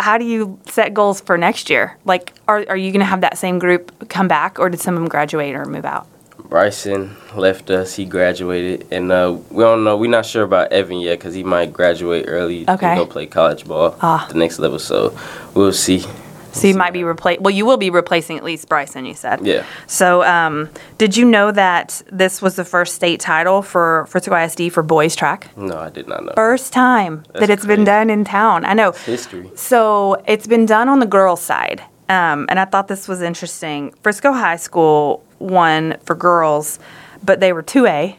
how 0.00 0.18
do 0.18 0.24
you 0.24 0.58
set 0.66 0.94
goals 0.94 1.20
for 1.20 1.36
next 1.38 1.70
year? 1.70 1.96
Like, 2.04 2.32
are, 2.48 2.64
are 2.68 2.76
you 2.76 2.90
going 2.90 3.00
to 3.00 3.06
have 3.06 3.20
that 3.20 3.38
same 3.38 3.58
group 3.58 4.08
come 4.08 4.28
back, 4.28 4.58
or 4.58 4.68
did 4.70 4.80
some 4.80 4.94
of 4.94 5.00
them 5.00 5.08
graduate 5.08 5.54
or 5.54 5.64
move 5.64 5.84
out? 5.84 6.06
Bryson 6.48 7.16
left 7.36 7.70
us. 7.70 7.94
He 7.94 8.04
graduated, 8.04 8.86
and 8.90 9.12
uh, 9.12 9.38
we 9.50 9.62
don't 9.62 9.84
know. 9.84 9.96
We're 9.96 10.10
not 10.10 10.26
sure 10.26 10.42
about 10.42 10.72
Evan 10.72 10.98
yet 10.98 11.18
because 11.18 11.34
he 11.34 11.44
might 11.44 11.72
graduate 11.72 12.24
early 12.26 12.68
Okay. 12.68 12.86
and 12.88 12.98
go 12.98 13.06
play 13.06 13.26
college 13.26 13.64
ball 13.66 13.96
Ah. 14.00 14.24
at 14.24 14.32
the 14.32 14.38
next 14.38 14.58
level. 14.58 14.78
So 14.80 15.16
we'll 15.54 15.72
see. 15.72 16.04
So 16.52 16.66
you 16.66 16.74
might 16.74 16.92
be 16.92 17.04
replace. 17.04 17.38
Well, 17.40 17.52
you 17.52 17.64
will 17.64 17.76
be 17.76 17.90
replacing 17.90 18.36
at 18.36 18.44
least 18.44 18.68
Bryson. 18.68 19.06
You 19.06 19.14
said. 19.14 19.46
Yeah. 19.46 19.64
So, 19.86 20.22
um, 20.24 20.70
did 20.98 21.16
you 21.16 21.24
know 21.24 21.50
that 21.52 22.02
this 22.10 22.42
was 22.42 22.56
the 22.56 22.64
first 22.64 22.94
state 22.94 23.20
title 23.20 23.62
for 23.62 24.06
Frisco 24.08 24.34
ISD 24.34 24.72
for 24.72 24.82
boys 24.82 25.14
track? 25.14 25.56
No, 25.56 25.78
I 25.78 25.90
did 25.90 26.08
not 26.08 26.24
know. 26.24 26.32
First 26.34 26.72
time 26.72 27.22
that 27.32 27.40
That's 27.40 27.50
it's 27.50 27.66
been 27.66 27.84
done 27.84 28.10
in 28.10 28.24
town. 28.24 28.64
I 28.64 28.74
know. 28.74 28.92
History. 28.92 29.50
So 29.54 30.22
it's 30.26 30.46
been 30.46 30.66
done 30.66 30.88
on 30.88 30.98
the 30.98 31.06
girls' 31.06 31.40
side. 31.42 31.82
Um, 32.08 32.46
and 32.48 32.58
I 32.58 32.64
thought 32.64 32.88
this 32.88 33.06
was 33.06 33.22
interesting. 33.22 33.92
Frisco 34.02 34.32
High 34.32 34.56
School 34.56 35.24
won 35.38 35.96
for 36.04 36.16
girls, 36.16 36.80
but 37.22 37.38
they 37.38 37.52
were 37.52 37.62
2A 37.62 38.16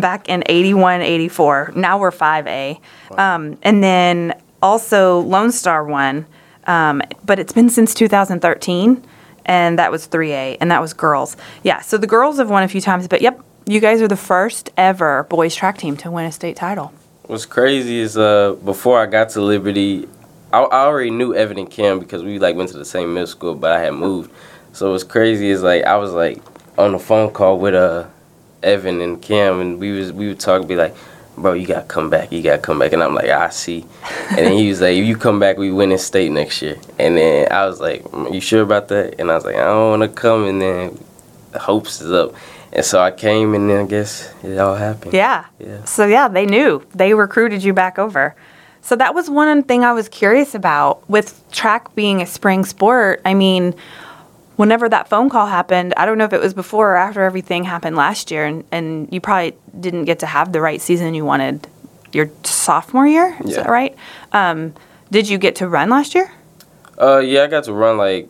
back 0.00 0.28
in 0.28 0.42
81, 0.46 1.02
84. 1.02 1.72
Now 1.76 1.98
we're 1.98 2.10
5A. 2.10 2.80
Um, 3.16 3.58
and 3.62 3.82
then 3.82 4.34
also 4.60 5.20
Lone 5.20 5.52
Star 5.52 5.84
won, 5.84 6.26
um, 6.66 7.02
but 7.24 7.38
it's 7.38 7.52
been 7.52 7.68
since 7.68 7.94
2013, 7.94 9.04
and 9.44 9.78
that 9.78 9.90
was 9.90 10.06
3A, 10.08 10.58
and 10.60 10.70
that 10.70 10.80
was 10.80 10.92
girls. 10.92 11.36
Yeah, 11.62 11.80
so 11.80 11.98
the 11.98 12.06
girls 12.06 12.38
have 12.38 12.50
won 12.50 12.62
a 12.62 12.68
few 12.68 12.80
times, 12.80 13.08
but 13.08 13.22
yep, 13.22 13.40
you 13.66 13.80
guys 13.80 14.02
are 14.02 14.08
the 14.08 14.16
first 14.16 14.70
ever 14.76 15.24
boys 15.24 15.54
track 15.54 15.78
team 15.78 15.96
to 15.98 16.10
win 16.10 16.26
a 16.26 16.32
state 16.32 16.56
title. 16.56 16.92
What's 17.24 17.46
crazy 17.46 18.00
is 18.00 18.18
uh 18.18 18.54
before 18.64 19.00
I 19.00 19.06
got 19.06 19.30
to 19.30 19.40
Liberty, 19.40 20.08
I, 20.52 20.60
I 20.60 20.84
already 20.84 21.10
knew 21.10 21.34
Evan 21.34 21.58
and 21.58 21.70
Kim 21.70 21.98
because 21.98 22.22
we 22.22 22.38
like 22.38 22.56
went 22.56 22.70
to 22.70 22.78
the 22.78 22.84
same 22.84 23.14
middle 23.14 23.26
school, 23.26 23.54
but 23.54 23.72
I 23.72 23.80
had 23.80 23.94
moved. 23.94 24.30
So 24.72 24.90
what's 24.90 25.04
crazy 25.04 25.50
is 25.50 25.62
like 25.62 25.84
I 25.84 25.96
was 25.96 26.12
like 26.12 26.42
on 26.76 26.94
a 26.94 26.98
phone 26.98 27.30
call 27.30 27.58
with 27.58 27.74
uh 27.74 28.06
Evan 28.62 29.00
and 29.00 29.20
Kim, 29.20 29.60
and 29.60 29.78
we 29.78 29.92
was 29.92 30.12
we 30.12 30.28
would 30.28 30.40
talk, 30.40 30.66
be 30.66 30.76
like, 30.76 30.94
bro, 31.36 31.52
you 31.54 31.66
gotta 31.66 31.86
come 31.86 32.10
back, 32.10 32.32
you 32.32 32.42
gotta 32.42 32.60
come 32.60 32.78
back, 32.78 32.92
and 32.92 33.02
I'm 33.02 33.14
like, 33.14 33.30
I 33.30 33.50
see. 33.50 33.84
And 34.30 34.38
then 34.38 34.52
he 34.52 34.68
was 34.68 34.80
like, 34.80 34.96
if 34.96 35.04
you 35.04 35.16
come 35.16 35.38
back, 35.38 35.56
we 35.56 35.70
win 35.70 35.92
in 35.92 35.98
state 35.98 36.30
next 36.30 36.62
year. 36.62 36.76
And 36.98 37.16
then 37.16 37.50
I 37.50 37.66
was 37.66 37.80
like, 37.80 38.02
"Mm, 38.04 38.32
you 38.34 38.40
sure 38.40 38.62
about 38.62 38.88
that? 38.88 39.16
And 39.18 39.30
I 39.30 39.34
was 39.34 39.44
like, 39.44 39.56
I 39.56 39.64
don't 39.64 40.00
want 40.00 40.02
to 40.02 40.20
come, 40.20 40.44
and 40.46 40.60
then 40.60 41.04
the 41.52 41.58
hopes 41.58 42.00
is 42.00 42.10
up. 42.12 42.34
And 42.72 42.84
so 42.84 43.00
I 43.00 43.10
came, 43.10 43.54
and 43.54 43.68
then 43.68 43.84
I 43.84 43.88
guess 43.88 44.32
it 44.42 44.58
all 44.58 44.74
happened. 44.74 45.12
Yeah. 45.12 45.46
Yeah. 45.58 45.84
So 45.84 46.06
yeah, 46.06 46.28
they 46.28 46.46
knew. 46.46 46.84
They 46.94 47.14
recruited 47.14 47.62
you 47.62 47.72
back 47.72 47.98
over. 47.98 48.34
So 48.80 48.96
that 48.96 49.14
was 49.14 49.30
one 49.30 49.62
thing 49.62 49.84
I 49.84 49.92
was 49.92 50.08
curious 50.08 50.54
about 50.56 51.08
with 51.08 51.40
track 51.52 51.94
being 51.94 52.20
a 52.20 52.26
spring 52.26 52.64
sport. 52.64 53.20
I 53.24 53.32
mean, 53.34 53.74
whenever 54.62 54.88
that 54.88 55.08
phone 55.08 55.28
call 55.28 55.48
happened, 55.48 55.92
I 55.96 56.06
don't 56.06 56.18
know 56.18 56.24
if 56.24 56.32
it 56.32 56.40
was 56.40 56.54
before 56.54 56.92
or 56.92 56.96
after 56.96 57.20
everything 57.22 57.64
happened 57.64 57.96
last 57.96 58.30
year 58.30 58.46
and, 58.46 58.62
and 58.70 59.08
you 59.12 59.20
probably 59.20 59.56
didn't 59.80 60.04
get 60.04 60.20
to 60.20 60.26
have 60.26 60.52
the 60.52 60.60
right 60.60 60.80
season 60.80 61.14
you 61.14 61.24
wanted 61.24 61.66
your 62.12 62.30
sophomore 62.44 63.08
year. 63.08 63.36
Is 63.40 63.50
Yeah. 63.50 63.64
that 63.64 63.68
right? 63.68 63.96
Um, 64.30 64.72
did 65.10 65.28
you 65.28 65.36
get 65.36 65.56
to 65.56 65.68
run 65.68 65.90
last 65.90 66.14
year? 66.14 66.30
Uh, 66.96 67.18
yeah, 67.18 67.42
I 67.42 67.48
got 67.48 67.64
to 67.64 67.72
run 67.72 67.98
like 67.98 68.28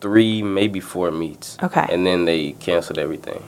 three, 0.00 0.44
maybe 0.44 0.78
four 0.78 1.10
meets. 1.10 1.58
Okay. 1.60 1.86
And 1.90 2.06
then 2.06 2.24
they 2.24 2.52
canceled 2.60 2.98
everything. 2.98 3.42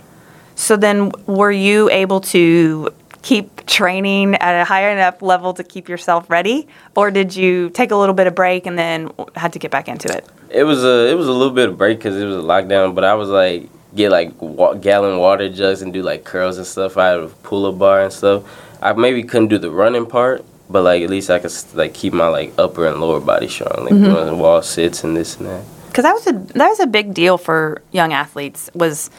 So 0.57 0.77
then 0.77 1.13
were 1.27 1.53
you 1.53 1.89
able 1.91 2.21
to 2.35 2.89
keep 3.27 3.67
training 3.67 4.37
at 4.37 4.55
a 4.63 4.65
high 4.65 4.89
enough 4.93 5.21
level 5.21 5.53
to 5.53 5.65
keep 5.65 5.89
yourself 5.89 6.31
ready 6.31 6.59
or 6.95 7.11
did 7.11 7.35
you 7.35 7.71
take 7.71 7.91
a 7.91 7.97
little 7.97 8.15
bit 8.15 8.27
of 8.29 8.35
break 8.43 8.67
and 8.67 8.79
then 8.79 9.11
had 9.35 9.53
to 9.53 9.59
get 9.59 9.71
back 9.77 9.89
into 9.89 10.07
it? 10.17 10.25
It 10.49 10.63
was 10.63 10.85
a 10.85 11.11
it 11.11 11.17
was 11.19 11.27
a 11.27 11.33
little 11.41 11.53
bit 11.61 11.69
of 11.69 11.77
break 11.77 11.99
because 11.99 12.15
it 12.17 12.25
was 12.25 12.37
a 12.37 12.47
lockdown, 12.53 12.95
but 12.95 13.03
I 13.03 13.15
was 13.15 13.29
like 13.29 13.69
get 13.97 14.11
like 14.13 14.31
wa- 14.41 14.75
gallon 14.75 15.19
water 15.19 15.49
jugs 15.49 15.83
and 15.83 15.93
do 15.93 16.03
like 16.03 16.23
curls 16.23 16.57
and 16.59 16.67
stuff. 16.67 16.97
I 16.97 17.07
had 17.09 17.21
a 17.21 17.29
pull 17.49 17.67
up 17.67 17.77
bar 17.79 17.99
and 18.05 18.13
stuff. 18.13 18.41
I 18.81 18.93
maybe 18.93 19.23
couldn't 19.25 19.49
do 19.49 19.59
the 19.59 19.71
running 19.83 20.07
part, 20.07 20.45
but 20.71 20.83
like 20.85 21.03
at 21.03 21.11
least 21.11 21.29
I 21.29 21.39
could 21.41 21.53
like 21.75 21.95
keep 21.95 22.13
my 22.13 22.29
like 22.29 22.53
upper 22.65 22.87
and 22.87 23.01
lower 23.01 23.19
body 23.21 23.49
strong, 23.49 23.77
like 23.87 23.95
Mm-hmm. 23.95 24.39
wall 24.39 24.63
sits 24.63 25.03
and 25.05 25.17
this 25.17 25.37
and 25.39 25.47
that. 25.51 25.65
because 25.89 26.05
that 26.05 26.15
was 26.19 26.27
a 26.29 26.35
that 26.61 26.69
was 26.69 26.79
a 26.79 26.87
big 26.87 27.13
deal 27.13 27.37
for 27.39 27.83
young 27.91 28.13
athletes 28.13 28.71
was 28.75 29.11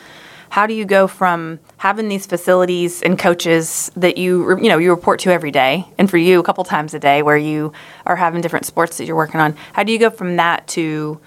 how 0.49 0.65
do 0.65 0.73
you 0.73 0.85
go 0.85 1.07
from 1.07 1.59
having 1.77 2.07
these 2.09 2.25
facilities 2.25 3.01
and 3.01 3.17
coaches 3.19 3.91
that 3.95 4.17
you 4.17 4.57
you 4.57 4.69
know 4.69 4.77
you 4.77 4.89
report 4.91 5.19
to 5.21 5.31
every 5.31 5.51
day 5.51 5.85
and 5.97 6.09
for 6.09 6.17
you 6.17 6.39
a 6.39 6.43
couple 6.43 6.63
times 6.63 6.93
a 6.93 6.99
day 6.99 7.21
where 7.21 7.37
you 7.37 7.71
are 8.05 8.15
having 8.15 8.41
different 8.41 8.65
sports 8.65 8.97
that 8.97 9.05
you're 9.05 9.15
working 9.15 9.39
on 9.39 9.55
how 9.73 9.83
do 9.83 9.91
you 9.91 9.99
go 9.99 10.09
from 10.09 10.37
that 10.37 10.67
to 10.67 11.19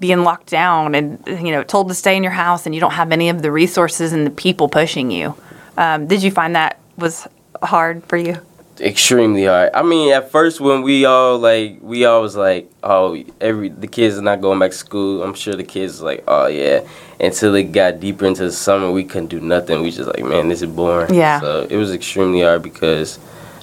being 0.00 0.22
locked 0.22 0.48
down 0.48 0.94
and 0.94 1.22
you 1.26 1.52
know 1.52 1.62
told 1.62 1.88
to 1.88 1.94
stay 1.94 2.16
in 2.16 2.22
your 2.22 2.32
house 2.32 2.66
and 2.66 2.74
you 2.74 2.80
don't 2.80 2.92
have 2.92 3.12
any 3.12 3.28
of 3.28 3.42
the 3.42 3.50
resources 3.50 4.12
and 4.12 4.26
the 4.26 4.30
people 4.30 4.68
pushing 4.68 5.10
you? 5.10 5.34
Um, 5.76 6.06
did 6.06 6.22
you 6.22 6.30
find 6.30 6.54
that 6.56 6.78
was 6.96 7.26
hard 7.62 8.04
for 8.04 8.16
you 8.16 8.40
extremely 8.80 9.44
hard. 9.44 9.70
I 9.74 9.82
mean, 9.82 10.12
at 10.12 10.30
first 10.30 10.60
when 10.60 10.82
we 10.82 11.04
all 11.04 11.38
like, 11.38 11.78
we 11.80 12.04
all 12.04 12.22
was 12.22 12.36
like, 12.36 12.70
oh, 12.82 13.22
every 13.40 13.68
the 13.68 13.86
kids 13.86 14.18
are 14.18 14.22
not 14.22 14.40
going 14.40 14.58
back 14.58 14.72
to 14.72 14.76
school. 14.76 15.22
I'm 15.22 15.34
sure 15.34 15.54
the 15.54 15.64
kids 15.64 16.00
like, 16.00 16.24
oh 16.26 16.46
yeah. 16.46 16.86
Until 17.20 17.54
it 17.54 17.72
got 17.72 18.00
deeper 18.00 18.26
into 18.26 18.44
the 18.44 18.52
summer, 18.52 18.90
we 18.90 19.04
couldn't 19.04 19.28
do 19.28 19.40
nothing. 19.40 19.82
We 19.82 19.90
just 19.90 20.08
like, 20.08 20.24
man, 20.24 20.48
this 20.48 20.62
is 20.62 20.70
boring. 20.70 21.14
Yeah. 21.14 21.40
So 21.40 21.66
it 21.70 21.76
was 21.76 21.92
extremely 21.92 22.42
hard 22.42 22.62
because 22.62 23.18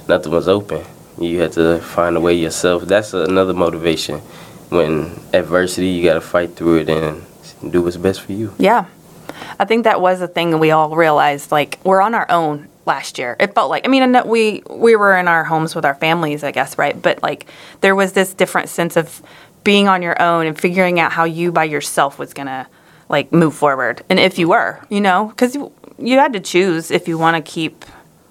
nothing 0.08 0.32
was 0.32 0.48
open. 0.48 0.84
You 1.18 1.40
had 1.40 1.52
to 1.52 1.78
find 1.80 2.16
a 2.16 2.20
way 2.20 2.34
yourself. 2.34 2.84
That's 2.84 3.12
another 3.12 3.52
motivation. 3.52 4.20
When 4.70 5.20
adversity, 5.34 5.88
you 5.88 6.02
got 6.02 6.14
to 6.14 6.22
fight 6.22 6.56
through 6.56 6.78
it 6.78 6.88
and 6.88 7.22
do 7.70 7.82
what's 7.82 7.98
best 7.98 8.22
for 8.22 8.32
you. 8.32 8.54
Yeah. 8.58 8.86
I 9.58 9.64
think 9.64 9.84
that 9.84 10.00
was 10.00 10.20
a 10.20 10.28
thing 10.28 10.58
we 10.58 10.70
all 10.70 10.96
realized 10.96 11.52
like 11.52 11.78
we're 11.84 12.00
on 12.00 12.14
our 12.14 12.30
own 12.30 12.68
last 12.86 13.18
year. 13.18 13.36
It 13.38 13.54
felt 13.54 13.70
like 13.70 13.86
I 13.86 13.88
mean 13.88 14.16
we 14.26 14.62
we 14.68 14.96
were 14.96 15.16
in 15.16 15.28
our 15.28 15.44
homes 15.44 15.74
with 15.74 15.84
our 15.84 15.94
families, 15.94 16.44
I 16.44 16.50
guess, 16.50 16.78
right? 16.78 17.00
But 17.00 17.22
like 17.22 17.46
there 17.80 17.94
was 17.94 18.12
this 18.12 18.34
different 18.34 18.68
sense 18.68 18.96
of 18.96 19.22
being 19.64 19.88
on 19.88 20.02
your 20.02 20.20
own 20.20 20.46
and 20.46 20.58
figuring 20.58 20.98
out 20.98 21.12
how 21.12 21.24
you 21.24 21.52
by 21.52 21.64
yourself 21.64 22.18
was 22.18 22.34
to 22.34 22.66
like 23.08 23.32
move 23.32 23.54
forward. 23.54 24.02
And 24.08 24.18
if 24.18 24.38
you 24.38 24.48
were, 24.48 24.80
you 24.88 25.00
know, 25.00 25.32
cuz 25.36 25.54
you, 25.54 25.72
you 25.98 26.18
had 26.18 26.32
to 26.32 26.40
choose 26.40 26.90
if 26.90 27.06
you 27.06 27.18
want 27.18 27.36
to 27.36 27.52
keep 27.52 27.84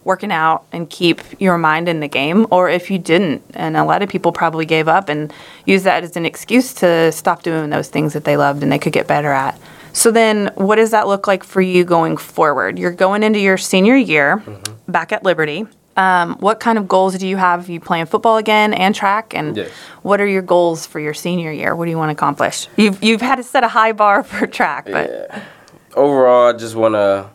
working 0.04 0.32
out 0.32 0.66
and 0.72 0.90
keep 0.90 1.22
your 1.40 1.58
mind 1.58 1.88
in 1.88 2.00
the 2.00 2.08
game 2.08 2.48
or 2.50 2.70
if 2.70 2.90
you 2.90 2.98
didn't. 2.98 3.44
And 3.54 3.78
a 3.78 3.84
lot 3.84 4.02
of 4.02 4.10
people 4.10 4.32
probably 4.32 4.66
gave 4.66 4.88
up 4.88 5.10
and 5.10 5.32
used 5.66 5.86
that 5.86 6.04
as 6.04 6.16
an 6.16 6.26
excuse 6.26 6.74
to 6.76 7.12
stop 7.12 7.44
doing 7.44 7.70
those 7.70 7.90
things 7.90 8.14
that 8.14 8.24
they 8.24 8.36
loved 8.36 8.64
and 8.64 8.72
they 8.72 8.80
could 8.80 8.94
get 8.94 9.08
better 9.08 9.32
at. 9.32 9.60
So 9.94 10.12
then 10.12 10.52
what 10.56 10.76
does 10.78 10.92
that 10.92 11.08
look 11.08 11.28
like 11.28 11.44
for 11.44 11.62
you 11.62 11.84
going 11.84 12.18
forward? 12.18 12.80
You're 12.80 12.92
going 12.92 13.24
into 13.24 13.40
your 13.40 13.58
senior 13.58 13.96
year 13.96 14.44
back 14.88 15.12
at 15.12 15.24
Liberty. 15.24 15.66
Um, 15.98 16.36
what 16.40 16.60
kind 16.62 16.78
of 16.78 16.88
goals 16.88 17.18
do 17.18 17.28
you 17.28 17.36
have? 17.36 17.70
You 17.70 17.80
playing 17.82 18.06
football 18.06 18.38
again 18.38 18.74
and 18.74 18.96
track, 18.96 19.34
and 19.36 19.58
Yes. 19.58 19.70
what 20.04 20.22
are 20.22 20.26
your 20.28 20.42
goals 20.42 20.86
for 20.86 21.02
your 21.02 21.14
senior 21.14 21.52
year? 21.52 21.76
What 21.76 21.86
do 21.86 21.92
you 21.92 21.98
want 21.98 22.10
to 22.10 22.14
accomplish? 22.14 22.68
You've 22.78 23.04
you've 23.04 23.20
had 23.22 23.36
to 23.36 23.44
set 23.44 23.64
a 23.66 23.68
high 23.68 23.92
bar 23.92 24.24
for 24.32 24.48
track, 24.48 24.86
but 24.86 25.10
Yeah. 25.10 25.42
Overall, 25.94 26.48
I 26.48 26.58
just 26.58 26.76
want 26.76 26.94
to 26.96 27.30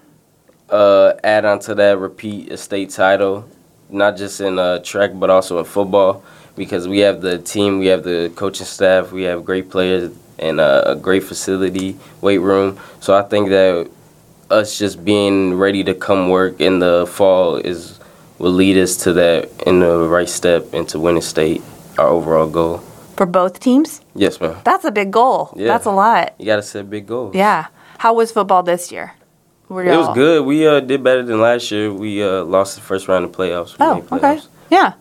uh, 0.75 1.13
add 1.23 1.45
on 1.45 1.59
to 1.61 1.75
that, 1.75 1.99
repeat 1.99 2.51
a 2.51 2.57
state 2.57 2.89
title, 2.89 3.47
not 3.91 4.17
just 4.17 4.41
in 4.41 4.59
uh, 4.59 4.79
track, 4.79 5.11
but 5.15 5.29
also 5.29 5.59
in 5.59 5.67
football, 5.67 6.25
because 6.57 6.89
we 6.89 7.01
have 7.01 7.21
the 7.21 7.37
team, 7.39 7.79
we 7.79 7.87
have 7.89 8.03
the 8.03 8.33
coaching 8.35 8.65
staff, 8.65 9.13
we 9.13 9.25
have 9.25 9.45
great 9.45 9.69
players, 9.71 10.11
and 10.39 10.61
uh, 10.61 10.83
a 10.87 10.95
great 10.97 11.23
facility, 11.25 11.97
weight 12.21 12.39
room. 12.39 12.79
So 13.01 13.15
I 13.17 13.23
think 13.23 13.49
that 13.51 13.89
us 14.51 14.79
just 14.79 15.05
being 15.05 15.55
ready 15.55 15.83
to 15.85 15.95
come 15.95 16.29
work 16.29 16.61
in 16.61 16.79
the 16.79 17.07
fall 17.07 17.57
is 17.57 17.99
will 18.39 18.53
lead 18.53 18.77
us 18.77 18.97
to 18.99 19.13
that 19.15 19.49
in 19.67 19.81
the 19.81 19.99
right 20.09 20.29
step 20.29 20.75
into 20.75 20.99
winning 21.01 21.23
state, 21.23 21.63
our 21.99 22.07
overall 22.09 22.47
goal. 22.49 22.79
for 23.17 23.25
both 23.25 23.59
teams, 23.61 24.03
Yes, 24.15 24.39
ma'am. 24.43 24.57
that's 24.63 24.85
a 24.85 24.91
big 24.91 25.11
goal. 25.11 25.55
Yeah. 25.57 25.69
That's 25.69 25.87
a 25.87 25.91
lot. 25.91 26.35
You 26.39 26.45
got 26.45 26.57
to 26.57 26.63
set 26.63 26.91
big 26.91 27.07
goals. 27.07 27.35
Yeah. 27.35 27.69
How 27.97 28.13
was 28.13 28.31
football 28.31 28.63
this 28.63 28.93
year? 28.93 29.15
Were 29.71 29.83
It 29.85 29.97
was 29.97 30.15
good. 30.15 30.45
We 30.45 30.67
uh, 30.69 30.81
did 30.81 31.03
better 31.03 31.23
than 31.23 31.41
last 31.41 31.71
year. 31.73 31.91
We 31.91 32.23
uh, 32.23 32.45
lost 32.45 32.75
the 32.77 32.83
first 32.83 33.09
round 33.09 33.25
of 33.25 33.33
playoffs. 33.33 33.79
We 33.79 33.87
Oh, 33.87 33.95
made 33.95 34.13
okay. 34.13 34.41
Yeah. 34.71 34.93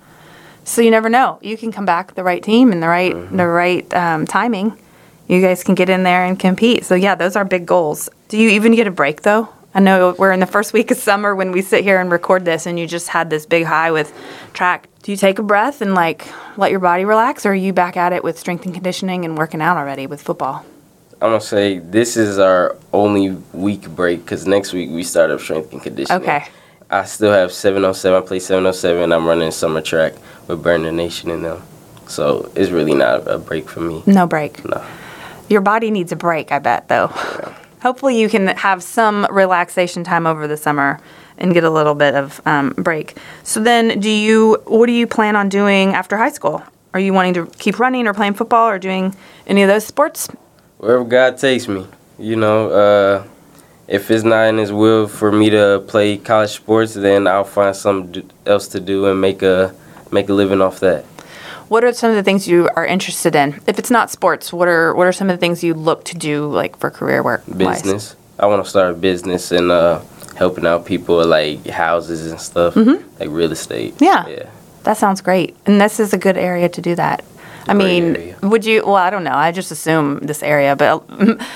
So 0.63 0.81
you 0.81 0.89
never 0.89 1.09
know. 1.09 1.37
You 1.41 1.57
can 1.57 1.71
come 1.73 1.85
back 1.85 2.15
the 2.15 2.23
right 2.23 2.41
team 2.41 2.71
and 2.71 2.81
the 2.81 2.87
right 2.87 3.13
Mm-hmm. 3.13 3.35
the 3.37 3.47
right 3.47 3.93
um, 3.93 4.25
timing. 4.25 4.77
You 5.27 5.41
guys 5.41 5.63
can 5.63 5.75
get 5.75 5.89
in 5.89 6.03
there 6.03 6.23
and 6.23 6.39
compete. 6.39 6.85
So 6.85 6.95
yeah, 6.95 7.15
those 7.15 7.35
are 7.35 7.45
big 7.45 7.65
goals. 7.65 8.09
Do 8.27 8.37
you 8.37 8.49
even 8.49 8.75
get 8.75 8.87
a 8.87 8.91
break 8.91 9.23
though? 9.23 9.49
I 9.73 9.79
know 9.79 10.15
we're 10.17 10.31
in 10.31 10.39
the 10.39 10.45
first 10.45 10.71
week 10.77 10.91
of 10.91 10.97
summer 10.97 11.35
when 11.35 11.51
we 11.51 11.61
sit 11.61 11.83
here 11.83 11.99
and 11.99 12.11
record 12.11 12.45
this, 12.45 12.65
and 12.65 12.79
you 12.79 12.87
just 12.87 13.09
had 13.09 13.29
this 13.29 13.45
big 13.45 13.65
high 13.65 13.91
with 13.91 14.13
track. 14.53 14.87
Do 15.03 15.11
you 15.11 15.17
take 15.17 15.37
a 15.37 15.43
breath 15.43 15.81
and 15.81 15.93
like 15.93 16.27
let 16.57 16.71
your 16.71 16.79
body 16.79 17.05
relax, 17.05 17.45
or 17.45 17.51
are 17.51 17.55
you 17.55 17.73
back 17.73 17.97
at 17.97 18.13
it 18.13 18.23
with 18.23 18.39
strength 18.39 18.65
and 18.65 18.73
conditioning 18.73 19.25
and 19.25 19.37
working 19.37 19.61
out 19.61 19.77
already 19.77 20.07
with 20.07 20.21
football? 20.21 20.65
I'm 21.21 21.31
gonna 21.31 21.41
say 21.41 21.79
this 21.79 22.17
is 22.17 22.39
our 22.39 22.75
only 22.93 23.31
week 23.53 23.89
break 23.89 24.19
because 24.19 24.45
next 24.45 24.73
week 24.73 24.89
we 24.91 25.03
start 25.03 25.31
up 25.31 25.39
strength 25.39 25.71
and 25.73 25.81
conditioning. 25.81 26.21
Okay. 26.21 26.45
I 26.89 27.03
still 27.05 27.31
have 27.31 27.51
707. 27.51 28.21
I 28.21 28.25
play 28.25 28.39
707. 28.39 29.11
I'm 29.11 29.25
running 29.25 29.51
summer 29.51 29.81
track 29.81 30.13
with 30.47 30.61
Burn 30.61 30.83
the 30.83 30.91
Nation 30.91 31.31
in 31.31 31.41
them. 31.41 31.63
So 32.07 32.51
it's 32.55 32.69
really 32.69 32.93
not 32.93 33.27
a 33.27 33.39
break 33.39 33.67
for 33.67 33.79
me. 33.79 34.03
No 34.05 34.27
break. 34.27 34.63
No. 34.63 34.85
Your 35.49 35.61
body 35.61 35.91
needs 35.91 36.11
a 36.11 36.15
break, 36.15 36.51
I 36.51 36.59
bet, 36.59 36.87
though. 36.87 37.07
Hopefully, 37.81 38.19
you 38.19 38.29
can 38.29 38.47
have 38.47 38.81
some 38.81 39.27
relaxation 39.29 40.03
time 40.03 40.25
over 40.25 40.47
the 40.47 40.57
summer 40.57 40.99
and 41.37 41.53
get 41.53 41.63
a 41.63 41.69
little 41.69 41.95
bit 41.95 42.15
of 42.15 42.41
um, 42.45 42.71
break. 42.71 43.17
So 43.43 43.61
then, 43.61 43.99
do 43.99 44.09
you? 44.09 44.61
What 44.65 44.87
do 44.87 44.91
you 44.91 45.05
plan 45.05 45.35
on 45.35 45.49
doing 45.49 45.93
after 45.93 46.17
high 46.17 46.31
school? 46.31 46.63
Are 46.93 46.99
you 46.99 47.13
wanting 47.13 47.33
to 47.35 47.45
keep 47.57 47.77
running 47.77 48.07
or 48.07 48.13
playing 48.13 48.35
football 48.35 48.69
or 48.69 48.79
doing 48.79 49.15
any 49.45 49.61
of 49.61 49.67
those 49.67 49.85
sports? 49.85 50.29
Wherever 50.77 51.03
God 51.03 51.37
takes 51.37 51.67
me, 51.67 51.85
you 52.17 52.35
know. 52.35 52.69
Uh, 52.69 53.27
if 53.87 54.09
it's 54.09 54.23
not 54.23 54.45
in 54.45 54.57
His 54.57 54.71
will 54.71 55.07
for 55.07 55.31
me 55.31 55.49
to 55.51 55.83
play 55.87 56.17
college 56.17 56.51
sports, 56.51 56.95
then 56.95 57.27
I'll 57.27 57.43
find 57.43 57.75
something 57.75 58.31
else 58.45 58.67
to 58.69 58.79
do 58.79 59.05
and 59.05 59.21
make 59.21 59.43
a 59.43 59.75
make 60.11 60.29
a 60.29 60.33
living 60.33 60.61
off 60.61 60.79
that. 60.79 61.05
What 61.67 61.83
are 61.83 61.93
some 61.93 62.11
of 62.11 62.15
the 62.15 62.23
things 62.23 62.47
you 62.47 62.69
are 62.75 62.85
interested 62.85 63.35
in? 63.35 63.59
If 63.67 63.79
it's 63.79 63.89
not 63.89 64.11
sports, 64.11 64.53
what 64.53 64.67
are 64.67 64.93
what 64.93 65.07
are 65.07 65.11
some 65.11 65.29
of 65.29 65.37
the 65.37 65.39
things 65.39 65.63
you 65.63 65.73
look 65.73 66.05
to 66.05 66.17
do 66.17 66.45
like 66.47 66.77
for 66.77 66.91
career 66.91 67.23
work? 67.23 67.43
business. 67.57 68.15
I 68.37 68.45
want 68.47 68.63
to 68.63 68.69
start 68.69 68.91
a 68.91 68.93
business 68.93 69.51
and 69.51 69.71
uh, 69.71 70.01
helping 70.35 70.65
out 70.65 70.85
people 70.85 71.17
with 71.17 71.27
like 71.27 71.65
houses 71.67 72.29
and 72.29 72.39
stuff, 72.39 72.75
like 72.75 73.29
real 73.29 73.51
estate. 73.51 73.95
Mm-hmm. 73.95 74.03
Yeah. 74.03 74.27
Yeah. 74.27 74.49
That 74.83 74.97
sounds 74.97 75.21
great. 75.21 75.55
And 75.65 75.81
this 75.81 75.99
is 75.99 76.13
a 76.13 76.17
good 76.17 76.37
area 76.37 76.69
to 76.69 76.81
do 76.81 76.93
that. 76.95 77.23
I 77.67 77.73
mean, 77.73 78.15
area. 78.15 78.37
would 78.43 78.63
you? 78.63 78.85
Well, 78.85 78.95
I 78.95 79.09
don't 79.09 79.23
know. 79.23 79.33
I 79.33 79.51
just 79.51 79.71
assume 79.71 80.19
this 80.19 80.43
area, 80.43 80.75
but 80.75 81.03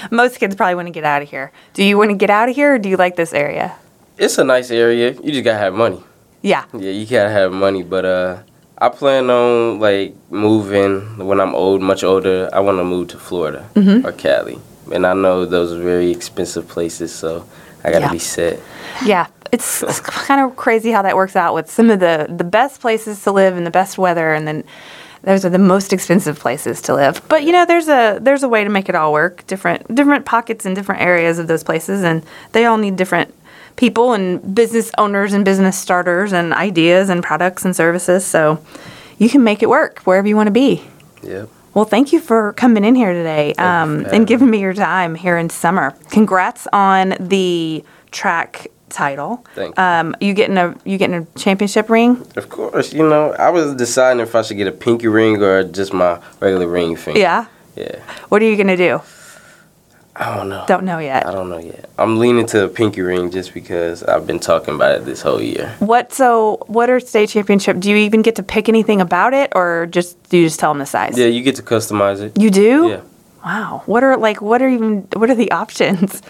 most 0.12 0.40
kids 0.40 0.56
probably 0.56 0.76
want 0.76 0.88
to 0.88 0.92
get 0.92 1.04
out 1.04 1.22
of 1.22 1.30
here. 1.30 1.52
Do 1.74 1.84
you 1.84 1.98
want 1.98 2.10
to 2.10 2.18
get 2.18 2.32
out 2.32 2.50
of 2.50 2.56
here, 2.56 2.76
or 2.76 2.80
do 2.80 2.90
you 2.90 2.98
like 2.98 3.16
this 3.16 3.34
area? 3.34 3.76
It's 4.18 4.38
a 4.40 4.44
nice 4.44 4.72
area. 4.72 5.12
You 5.12 5.32
just 5.32 5.44
gotta 5.44 5.60
have 5.60 5.76
money. 5.76 6.04
Yeah. 6.42 6.66
Yeah, 6.74 6.92
you 6.92 7.06
gotta 7.06 7.30
have 7.30 7.52
money. 7.52 7.84
But 7.84 8.06
uh, 8.06 8.38
I 8.82 8.90
plan 8.90 9.30
on 9.30 9.80
like 9.80 10.16
moving 10.30 11.26
when 11.26 11.40
I'm 11.40 11.54
old, 11.56 11.82
much 11.82 12.04
older. 12.04 12.50
I 12.54 12.60
want 12.62 12.78
to 12.78 12.84
move 12.84 13.10
to 13.10 13.18
Florida 13.18 13.70
Mm-hmm. 13.76 14.06
or 14.06 14.12
Cali, 14.14 14.58
and 14.94 15.06
I 15.06 15.14
know 15.14 15.46
those 15.46 15.74
are 15.74 15.82
very 15.84 16.12
expensive 16.12 16.68
places, 16.68 17.14
so 17.14 17.46
I 17.84 17.92
gotta 17.92 18.06
Yeah. 18.06 18.12
be 18.12 18.20
set. 18.20 18.60
Yeah. 19.06 19.28
It's, 19.52 19.82
it's 19.82 20.00
kind 20.00 20.42
of 20.42 20.56
crazy 20.56 20.92
how 20.92 21.02
that 21.02 21.16
works 21.16 21.36
out 21.36 21.56
with 21.56 21.72
some 21.72 21.90
of 21.90 22.00
the 22.00 22.28
the 22.30 22.44
best 22.44 22.82
places 22.82 23.24
to 23.24 23.32
live 23.32 23.58
and 23.58 23.66
the 23.66 23.72
best 23.72 23.98
weather, 23.98 24.32
and 24.34 24.48
then 24.48 24.64
those 25.24 25.44
are 25.44 25.50
the 25.50 25.58
most 25.58 25.92
expensive 25.92 26.38
places 26.40 26.82
to 26.84 26.94
live. 26.94 27.22
But 27.28 27.44
you 27.44 27.52
know, 27.52 27.66
there's 27.66 27.90
a 27.90 28.20
there's 28.22 28.44
a 28.44 28.48
way 28.48 28.64
to 28.64 28.70
make 28.70 28.90
it 28.90 28.96
all 28.96 29.12
work. 29.12 29.46
Different 29.48 29.94
different 29.96 30.26
pockets 30.26 30.66
and 30.68 30.76
different 30.76 31.02
areas 31.02 31.40
of 31.40 31.48
those 31.48 31.64
places, 31.64 32.04
and 32.04 32.22
they 32.52 32.66
all 32.66 32.78
need 32.78 32.96
different 32.96 33.34
people 33.76 34.14
and 34.14 34.56
business 34.56 34.92
owners 34.98 35.34
and 35.34 35.46
business 35.46 35.78
starters 35.78 36.34
and 36.34 36.54
ideas 36.54 37.10
and 37.10 37.24
products 37.24 37.66
and 37.66 37.76
services. 37.76 38.26
So 38.26 38.64
you 39.18 39.30
can 39.30 39.44
make 39.44 39.62
it 39.64 39.70
work 39.70 40.00
wherever 40.00 40.28
you 40.28 40.36
want 40.36 40.48
to 40.48 40.52
be. 40.52 40.84
Yep. 41.24 41.50
Well, 41.74 41.86
thank 41.86 42.12
you 42.12 42.20
for 42.20 42.54
coming 42.54 42.84
in 42.84 42.96
here 42.96 43.14
today 43.14 43.54
um, 43.54 44.06
and 44.12 44.26
giving 44.26 44.50
me 44.50 44.60
your 44.60 44.74
time 44.74 45.16
here 45.16 45.38
in 45.38 45.50
summer. 45.50 45.96
Congrats 46.10 46.68
on 46.74 47.16
the 47.20 47.84
track 48.12 48.68
title. 48.90 49.46
Thank 49.56 49.78
you. 49.78 49.84
Um, 49.84 50.16
you 50.20 50.34
getting 50.34 50.58
a 50.58 50.76
you 50.84 50.98
getting 50.98 51.16
a 51.16 51.26
championship 51.38 51.90
ring? 51.90 52.26
Of 52.36 52.50
course, 52.50 52.92
you 52.92 53.08
know 53.08 53.34
I 53.34 53.50
was 53.50 53.76
deciding 53.76 54.20
if 54.20 54.36
I 54.36 54.42
should 54.42 54.58
get 54.58 54.68
a 54.68 54.72
pinky 54.72 55.08
ring 55.08 55.42
or 55.42 55.64
just 55.64 55.94
my 55.94 56.20
regular 56.40 56.68
ring 56.68 56.96
finger. 56.96 57.20
Yeah. 57.20 57.46
Yeah. 57.76 58.00
What 58.30 58.42
are 58.42 58.46
you 58.46 58.58
gonna 58.58 58.76
do? 58.76 59.02
I 60.16 60.36
don't 60.36 60.50
know. 60.50 60.66
Don't 60.68 60.84
know 60.84 61.00
yet. 61.00 61.26
I 61.26 61.32
don't 61.32 61.50
know 61.50 61.60
yet. 61.60 61.90
I'm 61.98 62.20
leaning 62.20 62.46
to 62.48 62.66
a 62.66 62.68
pinky 62.68 63.02
ring 63.02 63.32
just 63.32 63.54
because 63.54 64.04
I've 64.04 64.28
been 64.28 64.40
talking 64.40 64.76
about 64.76 64.96
it 64.96 65.06
this 65.06 65.22
whole 65.22 65.42
year. 65.42 65.76
What 65.80 66.12
so? 66.12 66.58
What 66.68 66.90
are 66.90 67.00
state 67.00 67.30
championship? 67.30 67.80
Do 67.80 67.90
you 67.90 67.96
even 67.96 68.22
get 68.22 68.36
to 68.36 68.44
pick 68.44 68.68
anything 68.68 69.00
about 69.00 69.34
it, 69.34 69.52
or 69.56 69.88
just 69.88 70.22
do 70.30 70.38
you 70.38 70.46
just 70.48 70.60
tell 70.60 70.72
them 70.72 70.80
the 70.80 70.86
size? 70.86 71.18
Yeah, 71.18 71.28
you 71.28 71.42
get 71.42 71.56
to 71.56 71.64
customize 71.64 72.20
it. 72.22 72.38
You 72.38 72.50
do? 72.50 72.90
Yeah. 72.90 73.02
Wow. 73.46 73.84
What 73.86 74.04
are 74.04 74.18
like? 74.18 74.42
What 74.42 74.62
are 74.62 74.68
even? 74.70 75.08
What 75.14 75.30
are 75.30 75.36
the 75.36 75.52
options? 75.52 76.22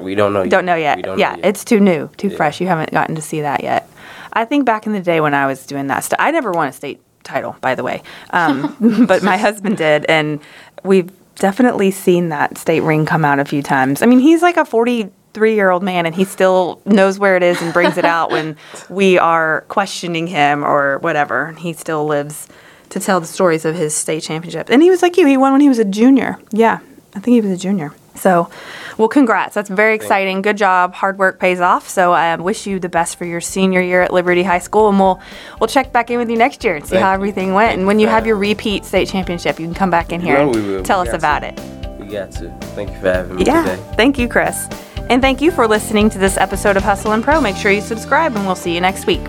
We 0.00 0.14
don't 0.14 0.32
know 0.32 0.42
yet. 0.42 0.50
Don't 0.50 0.66
know 0.66 0.74
yet. 0.74 1.02
Don't 1.02 1.18
yeah, 1.18 1.30
know 1.30 1.36
yet. 1.36 1.46
it's 1.46 1.64
too 1.64 1.80
new, 1.80 2.10
too 2.16 2.28
Yeah. 2.28 2.36
fresh. 2.36 2.60
You 2.60 2.66
haven't 2.66 2.92
gotten 2.92 3.14
to 3.14 3.22
see 3.22 3.40
that 3.40 3.62
yet. 3.62 3.88
I 4.32 4.44
think 4.44 4.64
back 4.66 4.86
in 4.86 4.92
the 4.92 5.00
day 5.00 5.20
when 5.20 5.34
I 5.34 5.46
was 5.46 5.66
doing 5.66 5.86
that 5.88 6.04
stuff, 6.04 6.18
I 6.20 6.30
never 6.30 6.52
won 6.52 6.68
a 6.68 6.72
state 6.72 7.00
title, 7.24 7.56
by 7.60 7.74
the 7.74 7.82
way, 7.82 8.02
um, 8.30 8.76
but 9.06 9.22
my 9.22 9.36
husband 9.36 9.76
did, 9.76 10.04
and 10.06 10.40
we've 10.84 11.10
definitely 11.38 11.90
seen 11.90 12.28
that 12.28 12.58
state 12.58 12.80
ring 12.80 13.06
come 13.06 13.24
out 13.24 13.38
a 13.38 13.44
few 13.44 13.62
times. 13.62 14.02
I 14.02 14.06
mean, 14.06 14.18
he's 14.18 14.42
like 14.42 14.56
a 14.56 14.64
43 14.64 15.54
year 15.54 15.70
old 15.70 15.82
man, 15.82 16.06
and 16.06 16.14
he 16.14 16.24
still 16.24 16.80
knows 16.84 17.18
where 17.18 17.36
it 17.36 17.42
is 17.42 17.60
and 17.62 17.72
brings 17.72 17.96
it 17.96 18.04
out 18.04 18.30
when 18.30 18.56
we 18.90 19.18
are 19.18 19.62
questioning 19.68 20.26
him 20.26 20.64
or 20.64 20.98
whatever. 20.98 21.52
He 21.52 21.72
still 21.72 22.06
lives 22.06 22.48
to 22.90 23.00
tell 23.00 23.20
the 23.20 23.26
stories 23.26 23.64
of 23.64 23.74
his 23.74 23.94
state 23.94 24.22
championship. 24.22 24.70
And 24.70 24.82
he 24.82 24.90
was 24.90 25.02
like 25.02 25.16
you, 25.16 25.26
he 25.26 25.36
won 25.36 25.52
when 25.52 25.60
he 25.60 25.68
was 25.68 25.78
a 25.78 25.84
junior. 25.84 26.38
Yeah, 26.50 26.78
I 27.14 27.20
think 27.20 27.34
he 27.34 27.40
was 27.40 27.50
a 27.50 27.62
junior. 27.62 27.92
So, 28.18 28.50
well, 28.98 29.08
congrats. 29.08 29.54
That's 29.54 29.70
very 29.70 29.94
exciting. 29.94 30.42
Good 30.42 30.56
job. 30.56 30.92
Hard 30.94 31.18
work 31.18 31.38
pays 31.38 31.60
off. 31.60 31.88
So, 31.88 32.12
I 32.12 32.32
um, 32.32 32.42
wish 32.42 32.66
you 32.66 32.78
the 32.78 32.88
best 32.88 33.16
for 33.16 33.24
your 33.24 33.40
senior 33.40 33.80
year 33.80 34.02
at 34.02 34.12
Liberty 34.12 34.42
High 34.42 34.58
School, 34.58 34.88
and 34.88 34.98
we'll 34.98 35.20
we'll 35.60 35.68
check 35.68 35.92
back 35.92 36.10
in 36.10 36.18
with 36.18 36.28
you 36.30 36.36
next 36.36 36.64
year 36.64 36.76
and 36.76 36.84
see 36.84 36.90
Thank 36.96 37.02
how 37.04 37.10
you. 37.10 37.14
everything 37.14 37.54
went. 37.54 37.68
Thank 37.70 37.78
and 37.78 37.86
when 37.86 37.98
you 37.98 38.06
you 38.06 38.10
have 38.10 38.26
your 38.26 38.36
repeat 38.36 38.84
state 38.84 39.08
championship, 39.08 39.58
you 39.60 39.66
can 39.66 39.74
come 39.74 39.90
back 39.90 40.12
in 40.12 40.20
here 40.20 40.38
know 40.38 40.52
and 40.52 40.86
tell 40.86 41.02
We 41.02 41.08
us 41.08 41.14
about 41.14 41.40
to. 41.40 41.48
it. 41.48 42.00
We 42.00 42.06
got 42.06 42.30
to. 42.32 42.50
Thank 42.74 42.90
you 42.90 43.00
for 43.00 43.12
having 43.12 43.36
me 43.36 43.44
Yeah. 43.44 43.62
today. 43.64 43.82
Thank 43.96 44.18
you, 44.18 44.28
Chris. 44.28 44.66
And 45.10 45.22
thank 45.22 45.40
you 45.40 45.50
for 45.50 45.66
listening 45.66 46.10
to 46.10 46.18
this 46.18 46.36
episode 46.36 46.76
of 46.76 46.82
Hustle 46.82 47.12
and 47.12 47.22
Pro. 47.24 47.40
Make 47.40 47.56
sure 47.56 47.70
you 47.72 47.80
subscribe, 47.80 48.34
and 48.36 48.46
we'll 48.46 48.54
see 48.54 48.74
you 48.74 48.80
next 48.80 49.06
week. 49.06 49.20